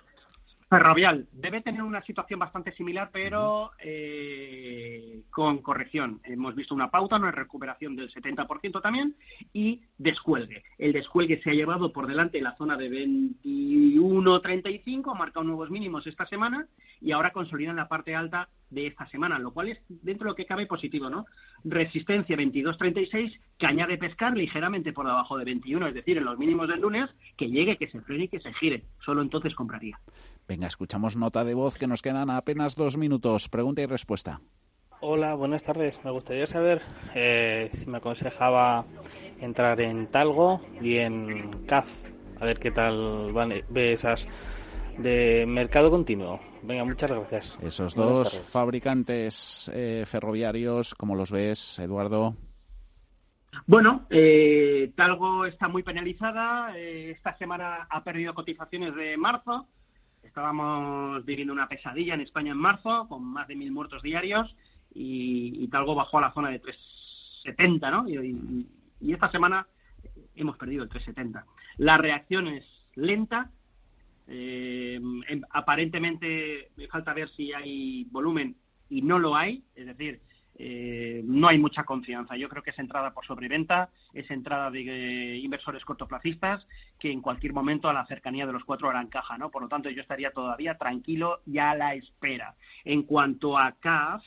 Ferrovial 0.67 1.27
debe 1.31 1.61
tener 1.61 1.83
una 1.83 2.01
situación 2.01 2.39
bastante 2.39 2.71
similar, 2.71 3.11
pero 3.13 3.73
eh, 3.77 5.21
con 5.29 5.59
corrección. 5.59 6.21
Hemos 6.23 6.55
visto 6.55 6.73
una 6.73 6.89
pauta, 6.89 7.17
una 7.17 7.29
recuperación 7.31 7.95
del 7.95 8.11
70% 8.11 8.81
también 8.81 9.15
y 9.53 9.83
descuelgue. 9.99 10.63
El 10.79 10.93
descuelgue 10.93 11.39
se 11.43 11.51
ha 11.51 11.53
llevado 11.53 11.93
por 11.93 12.07
delante 12.07 12.41
la 12.41 12.55
zona 12.55 12.77
de 12.77 12.89
21.35, 12.89 15.11
ha 15.11 15.13
marcado 15.13 15.43
nuevos 15.43 15.69
mínimos 15.69 16.07
esta 16.07 16.25
semana 16.25 16.65
y 16.99 17.11
ahora 17.11 17.31
consolida 17.31 17.69
en 17.69 17.75
la 17.75 17.87
parte 17.87 18.15
alta 18.15 18.49
de 18.71 18.87
esta 18.87 19.07
semana, 19.07 19.37
lo 19.37 19.53
cual 19.53 19.69
es 19.69 19.79
dentro 19.87 20.25
de 20.25 20.31
lo 20.31 20.35
que 20.35 20.47
cabe 20.47 20.65
positivo, 20.65 21.11
¿no? 21.11 21.27
Resistencia 21.63 22.35
22.36, 22.35 23.39
que 23.57 23.67
añade 23.67 23.99
pescar 23.99 24.35
ligeramente 24.35 24.93
por 24.93 25.05
debajo 25.05 25.37
de 25.37 25.45
21, 25.45 25.85
es 25.87 25.93
decir, 25.93 26.17
en 26.17 26.25
los 26.25 26.39
mínimos 26.39 26.67
del 26.67 26.81
lunes, 26.81 27.11
que 27.37 27.49
llegue, 27.49 27.77
que 27.77 27.87
se 27.87 28.01
frene 28.01 28.23
y 28.23 28.29
que 28.29 28.39
se 28.39 28.51
gire. 28.53 28.83
Solo 28.99 29.21
entonces 29.21 29.53
compraría. 29.53 29.99
Venga, 30.47 30.67
escuchamos 30.67 31.15
nota 31.15 31.43
de 31.43 31.55
voz 31.55 31.77
que 31.77 31.87
nos 31.87 32.03
quedan 32.03 32.29
apenas 32.29 32.75
dos 32.75 32.97
minutos. 32.97 33.49
Pregunta 33.49 33.81
y 33.81 33.87
respuesta. 33.87 34.41
Hola, 35.01 35.33
buenas 35.33 35.63
tardes. 35.63 35.99
Me 36.03 36.11
gustaría 36.11 36.45
saber 36.45 36.83
eh, 37.15 37.69
si 37.73 37.87
me 37.87 37.97
aconsejaba 37.97 38.85
entrar 39.39 39.81
en 39.81 40.07
Talgo 40.07 40.61
y 40.79 40.97
en 40.97 41.65
CAF. 41.65 42.03
A 42.39 42.45
ver 42.45 42.59
qué 42.59 42.69
tal 42.69 43.33
van, 43.33 43.53
ve 43.69 43.93
esas 43.93 44.27
de 44.99 45.45
mercado 45.47 45.89
continuo. 45.89 46.39
Venga, 46.61 46.85
muchas 46.85 47.11
gracias. 47.11 47.59
Esos 47.63 47.95
dos 47.95 48.37
fabricantes 48.47 49.71
eh, 49.73 50.03
ferroviarios, 50.05 50.93
¿cómo 50.93 51.15
los 51.15 51.31
ves, 51.31 51.79
Eduardo? 51.79 52.35
Bueno, 53.65 54.05
eh, 54.11 54.91
Talgo 54.95 55.45
está 55.45 55.67
muy 55.67 55.81
penalizada. 55.81 56.77
esta 56.77 57.35
semana 57.35 57.87
ha 57.89 58.03
perdido 58.03 58.33
cotizaciones 58.35 58.95
de 58.95 59.17
marzo 59.17 59.67
estábamos 60.25 61.23
viviendo 61.23 61.53
una 61.53 61.69
pesadilla 61.69 62.13
en 62.13 62.21
España 62.21 62.51
en 62.51 62.57
marzo, 62.57 63.07
con 63.07 63.23
más 63.23 63.47
de 63.47 63.55
mil 63.55 63.71
muertos 63.71 64.01
diarios, 64.01 64.55
y, 64.93 65.67
Talgo 65.67 65.95
bajó 65.95 66.17
a 66.17 66.21
la 66.21 66.33
zona 66.33 66.49
de 66.49 66.59
370, 66.59 67.91
¿no? 67.91 68.09
Y, 68.09 68.67
esta 69.11 69.29
semana 69.29 69.67
hemos 70.35 70.57
perdido 70.57 70.83
el 70.83 70.89
370. 70.89 71.45
La 71.77 71.97
reacción 71.97 72.47
es 72.47 72.65
lenta. 72.95 73.51
Eh, 74.27 74.99
em, 75.27 75.41
aparentemente 75.51 76.71
me 76.75 76.87
falta 76.87 77.13
ver 77.13 77.29
si 77.29 77.53
hay 77.53 78.05
volumen 78.05 78.55
y 78.89 79.01
no 79.01 79.19
lo 79.19 79.35
hay, 79.35 79.63
es 79.75 79.85
decir, 79.85 80.21
eh, 80.57 81.21
no 81.25 81.47
hay 81.47 81.59
mucha 81.59 81.83
confianza. 81.83 82.37
Yo 82.37 82.47
creo 82.47 82.63
que 82.63 82.69
es 82.69 82.79
entrada 82.79 83.13
por 83.13 83.25
sobreventa, 83.25 83.89
es 84.13 84.29
entrada 84.31 84.71
de 84.71 84.81
eh, 84.81 85.37
inversores 85.37 85.83
cortoplacistas 85.83 86.65
que 86.97 87.11
en 87.11 87.21
cualquier 87.21 87.53
momento 87.53 87.89
a 87.89 87.93
la 87.93 88.05
cercanía 88.05 88.45
de 88.45 88.53
los 88.53 88.63
cuatro 88.63 88.89
harán 88.89 89.07
caja, 89.07 89.37
¿no? 89.37 89.51
Por 89.51 89.63
lo 89.63 89.67
tanto, 89.67 89.89
yo 89.89 90.01
estaría 90.01 90.31
todavía 90.31 90.77
tranquilo 90.77 91.41
y 91.45 91.57
a 91.57 91.75
la 91.75 91.93
espera. 91.95 92.55
En 92.85 93.03
cuanto 93.03 93.57
a 93.57 93.73
CAF, 93.73 94.23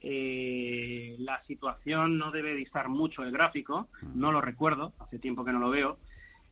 eh, 0.00 1.16
la 1.20 1.42
situación 1.44 2.18
no 2.18 2.30
debe 2.32 2.54
distar 2.54 2.88
mucho 2.88 3.22
el 3.22 3.32
gráfico, 3.32 3.88
no 4.14 4.30
lo 4.30 4.40
recuerdo, 4.40 4.92
hace 4.98 5.18
tiempo 5.18 5.44
que 5.44 5.52
no 5.52 5.58
lo 5.58 5.70
veo, 5.70 5.98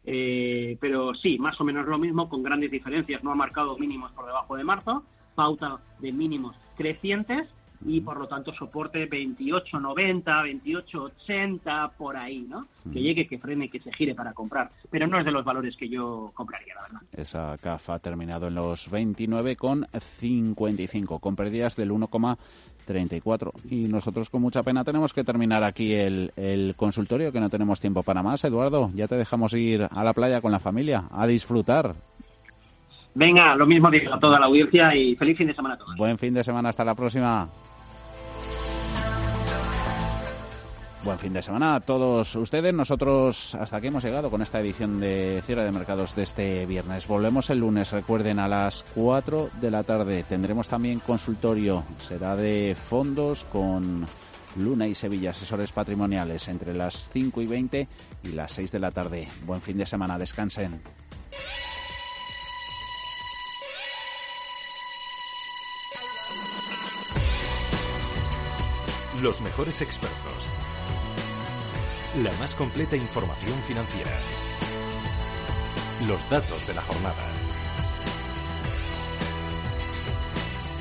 pero 0.02 1.14
sí, 1.14 1.38
más 1.38 1.60
o 1.60 1.64
menos 1.64 1.86
lo 1.86 1.98
mismo, 1.98 2.28
con 2.28 2.42
grandes 2.42 2.70
diferencias. 2.70 3.22
No 3.22 3.32
ha 3.32 3.34
marcado 3.34 3.76
mínimos 3.76 4.12
por 4.12 4.24
debajo 4.24 4.56
de 4.56 4.64
marzo, 4.64 5.04
pauta 5.34 5.78
de 5.98 6.12
mínimos 6.12 6.56
crecientes 6.76 7.48
y 7.86 8.00
por 8.00 8.18
lo 8.18 8.26
tanto 8.26 8.52
soporte 8.52 9.08
28.90, 9.08 10.24
28.80 10.24 11.92
por 11.96 12.16
ahí, 12.16 12.40
¿no? 12.42 12.66
Que 12.92 13.00
llegue, 13.00 13.26
que 13.26 13.38
frene, 13.38 13.68
que 13.68 13.78
se 13.80 13.92
gire 13.92 14.14
para 14.14 14.32
comprar. 14.32 14.70
Pero 14.90 15.06
no 15.06 15.18
es 15.18 15.24
de 15.24 15.32
los 15.32 15.44
valores 15.44 15.76
que 15.76 15.88
yo 15.88 16.30
compraría, 16.34 16.74
la 16.74 16.82
verdad. 16.82 17.00
Esa 17.12 17.56
CAF 17.58 17.90
ha 17.90 17.98
terminado 17.98 18.46
en 18.48 18.54
los 18.54 18.90
29,55, 18.90 21.20
con 21.20 21.36
pérdidas 21.36 21.76
del 21.76 21.90
1,34. 21.90 23.52
Y 23.70 23.88
nosotros 23.88 24.30
con 24.30 24.42
mucha 24.42 24.62
pena 24.62 24.84
tenemos 24.84 25.14
que 25.14 25.24
terminar 25.24 25.64
aquí 25.64 25.94
el, 25.94 26.32
el 26.36 26.74
consultorio, 26.76 27.32
que 27.32 27.40
no 27.40 27.48
tenemos 27.48 27.80
tiempo 27.80 28.02
para 28.02 28.22
más. 28.22 28.44
Eduardo, 28.44 28.90
ya 28.94 29.08
te 29.08 29.16
dejamos 29.16 29.54
ir 29.54 29.88
a 29.90 30.04
la 30.04 30.12
playa 30.12 30.42
con 30.42 30.52
la 30.52 30.60
familia, 30.60 31.04
a 31.10 31.26
disfrutar. 31.26 31.96
Venga, 33.14 33.56
lo 33.56 33.66
mismo 33.66 33.90
digo 33.90 34.14
a 34.14 34.20
toda 34.20 34.38
la 34.38 34.46
audiencia 34.46 34.94
y 34.94 35.16
feliz 35.16 35.36
fin 35.36 35.48
de 35.48 35.54
semana 35.54 35.74
a 35.74 35.78
todos. 35.78 35.96
Buen 35.96 36.16
fin 36.18 36.32
de 36.32 36.44
semana, 36.44 36.68
hasta 36.68 36.84
la 36.84 36.94
próxima. 36.94 37.48
Buen 41.02 41.18
fin 41.18 41.32
de 41.32 41.40
semana 41.40 41.76
a 41.76 41.80
todos 41.80 42.36
ustedes. 42.36 42.74
Nosotros 42.74 43.54
hasta 43.54 43.78
aquí 43.78 43.86
hemos 43.86 44.04
llegado 44.04 44.30
con 44.30 44.42
esta 44.42 44.60
edición 44.60 45.00
de 45.00 45.42
cierre 45.46 45.64
de 45.64 45.72
mercados 45.72 46.14
de 46.14 46.24
este 46.24 46.66
viernes. 46.66 47.06
Volvemos 47.06 47.48
el 47.48 47.58
lunes, 47.58 47.90
recuerden, 47.90 48.38
a 48.38 48.46
las 48.46 48.84
4 48.94 49.48
de 49.62 49.70
la 49.70 49.82
tarde. 49.82 50.24
Tendremos 50.24 50.68
también 50.68 51.00
consultorio. 51.00 51.84
Será 51.96 52.36
de 52.36 52.76
fondos 52.78 53.46
con 53.50 54.06
Luna 54.56 54.86
y 54.88 54.94
Sevilla, 54.94 55.30
asesores 55.30 55.72
patrimoniales, 55.72 56.48
entre 56.48 56.74
las 56.74 57.08
5 57.08 57.40
y 57.40 57.46
20 57.46 57.88
y 58.24 58.28
las 58.32 58.52
6 58.52 58.70
de 58.70 58.78
la 58.78 58.90
tarde. 58.90 59.26
Buen 59.46 59.62
fin 59.62 59.78
de 59.78 59.86
semana. 59.86 60.18
Descansen. 60.18 60.82
Los 69.22 69.40
mejores 69.40 69.80
expertos 69.80 70.50
la 72.16 72.32
más 72.40 72.56
completa 72.56 72.96
información 72.96 73.62
financiera. 73.62 74.10
Los 76.06 76.28
datos 76.28 76.66
de 76.66 76.74
la 76.74 76.82
jornada. 76.82 77.22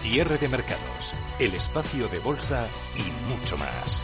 Cierre 0.02 0.40
de 0.40 0.48
mercados, 0.48 1.14
el 1.38 1.54
espacio 1.54 2.08
de 2.08 2.20
bolsa 2.20 2.68
y 2.96 3.32
mucho 3.32 3.58
más. 3.58 4.04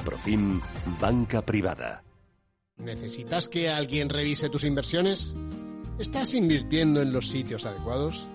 Profim, 0.00 0.60
banca 1.00 1.42
privada. 1.42 2.02
¿Necesitas 2.76 3.48
que 3.48 3.68
alguien 3.68 4.08
revise 4.08 4.48
tus 4.48 4.64
inversiones? 4.64 5.34
¿Estás 5.98 6.34
invirtiendo 6.34 7.02
en 7.02 7.12
los 7.12 7.28
sitios 7.28 7.66
adecuados? 7.66 8.26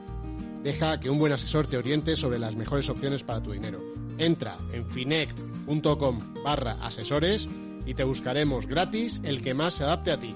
Deja 0.63 0.99
que 0.99 1.09
un 1.09 1.20
buen 1.20 1.34
asesor 1.34 1.68
te 1.68 1.78
oriente 1.78 2.16
sobre 2.16 2.39
las 2.39 2.55
mejores 2.55 2.89
opciones 2.89 3.24
para 3.24 3.41
tu 3.41 3.51
dinero. 3.51 3.80
Entra 4.18 4.57
en 4.72 4.86
finect.com 4.86 6.34
barra 6.43 6.74
asesores 6.84 7.49
y 7.86 7.93
te 7.93 8.03
buscaremos 8.03 8.66
gratis 8.68 9.20
el 9.24 9.41
que 9.41 9.53
más 9.53 9.76
se 9.76 9.84
adapte 9.84 10.11
a 10.11 10.20
ti. 10.20 10.36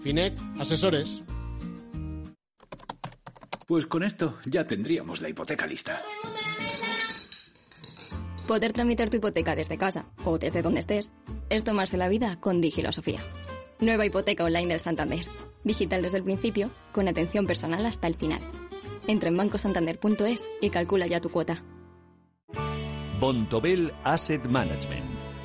Finect 0.00 0.38
Asesores. 0.58 1.24
Pues 3.66 3.86
con 3.86 4.02
esto 4.02 4.38
ya 4.46 4.66
tendríamos 4.66 5.20
la 5.20 5.28
hipoteca 5.28 5.66
lista 5.66 6.02
poder 8.48 8.72
tramitar 8.72 9.10
tu 9.10 9.18
hipoteca 9.18 9.54
desde 9.54 9.78
casa 9.78 10.06
o 10.24 10.38
desde 10.38 10.62
donde 10.62 10.80
estés 10.80 11.12
es 11.50 11.62
tomarse 11.62 11.98
la 11.98 12.08
vida 12.08 12.40
con 12.40 12.60
Digilosofía. 12.60 13.20
Nueva 13.78 14.06
hipoteca 14.06 14.42
online 14.42 14.68
del 14.68 14.80
Santander. 14.80 15.26
Digital 15.62 16.02
desde 16.02 16.16
el 16.16 16.24
principio, 16.24 16.70
con 16.92 17.06
atención 17.06 17.46
personal 17.46 17.84
hasta 17.86 18.08
el 18.08 18.16
final. 18.16 18.40
Entra 19.06 19.28
en 19.28 19.36
bancosantander.es 19.36 20.44
y 20.60 20.70
calcula 20.70 21.06
ya 21.06 21.20
tu 21.20 21.28
cuota. 21.28 21.62
Bontobel 23.20 23.92
Asset 24.04 24.44
Management. 24.44 25.27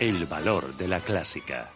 El 0.00 0.26
valor 0.26 0.76
de 0.76 0.86
la 0.86 1.00
clásica. 1.00 1.72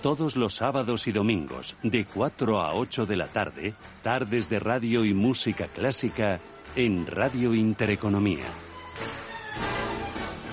Todos 0.00 0.34
los 0.34 0.54
sábados 0.54 1.06
y 1.06 1.12
domingos, 1.12 1.76
de 1.82 2.06
4 2.06 2.58
a 2.58 2.74
8 2.74 3.04
de 3.04 3.16
la 3.16 3.26
tarde, 3.26 3.74
tardes 4.02 4.48
de 4.48 4.58
radio 4.58 5.04
y 5.04 5.12
música 5.12 5.68
clásica 5.68 6.40
en 6.74 7.06
Radio 7.06 7.54
Intereconomía. 7.54 8.46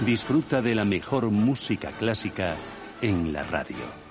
Disfruta 0.05 0.61
de 0.61 0.75
la 0.75 0.83
mejor 0.83 1.29
música 1.29 1.91
clásica 1.91 2.57
en 3.01 3.31
la 3.31 3.43
radio. 3.43 4.10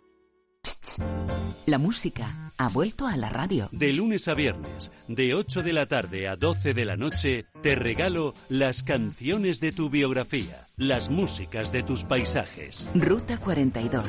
La 1.65 1.77
música 1.77 2.51
ha 2.57 2.67
vuelto 2.69 3.07
a 3.07 3.15
la 3.15 3.29
radio. 3.29 3.69
De 3.71 3.93
lunes 3.93 4.27
a 4.27 4.33
viernes, 4.33 4.91
de 5.07 5.33
8 5.35 5.63
de 5.63 5.73
la 5.73 5.85
tarde 5.85 6.27
a 6.27 6.35
12 6.35 6.73
de 6.73 6.85
la 6.85 6.97
noche, 6.97 7.45
te 7.61 7.75
regalo 7.75 8.33
las 8.49 8.83
canciones 8.83 9.59
de 9.59 9.71
tu 9.71 9.89
biografía, 9.89 10.67
las 10.77 11.09
músicas 11.09 11.71
de 11.71 11.83
tus 11.83 12.03
paisajes. 12.03 12.87
Ruta 12.95 13.37
42, 13.37 14.05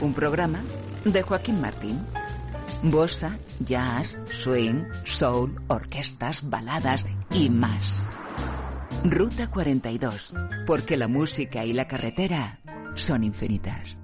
un 0.00 0.14
programa 0.14 0.62
de 1.04 1.22
Joaquín 1.22 1.60
Martín. 1.60 2.00
Bossa, 2.82 3.38
jazz, 3.60 4.18
swing, 4.26 4.84
soul, 5.04 5.60
orquestas, 5.66 6.48
baladas 6.48 7.06
y 7.32 7.48
más. 7.48 8.02
Ruta 9.04 9.48
42, 9.48 10.34
porque 10.66 10.96
la 10.96 11.08
música 11.08 11.64
y 11.64 11.72
la 11.72 11.88
carretera 11.88 12.60
son 12.94 13.24
infinitas. 13.24 14.00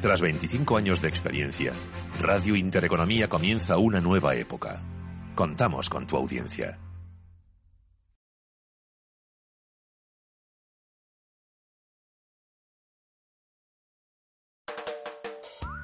Tras 0.00 0.20
25 0.20 0.76
años 0.76 1.02
de 1.02 1.08
experiencia, 1.08 1.72
Radio 2.20 2.54
Intereconomía 2.54 3.28
comienza 3.28 3.78
una 3.78 4.00
nueva 4.00 4.36
época. 4.36 4.80
Contamos 5.34 5.90
con 5.90 6.06
tu 6.06 6.16
audiencia. 6.16 6.78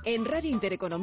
En 0.04 0.26
Radio 0.26 0.50
Intereconomía 0.50 0.92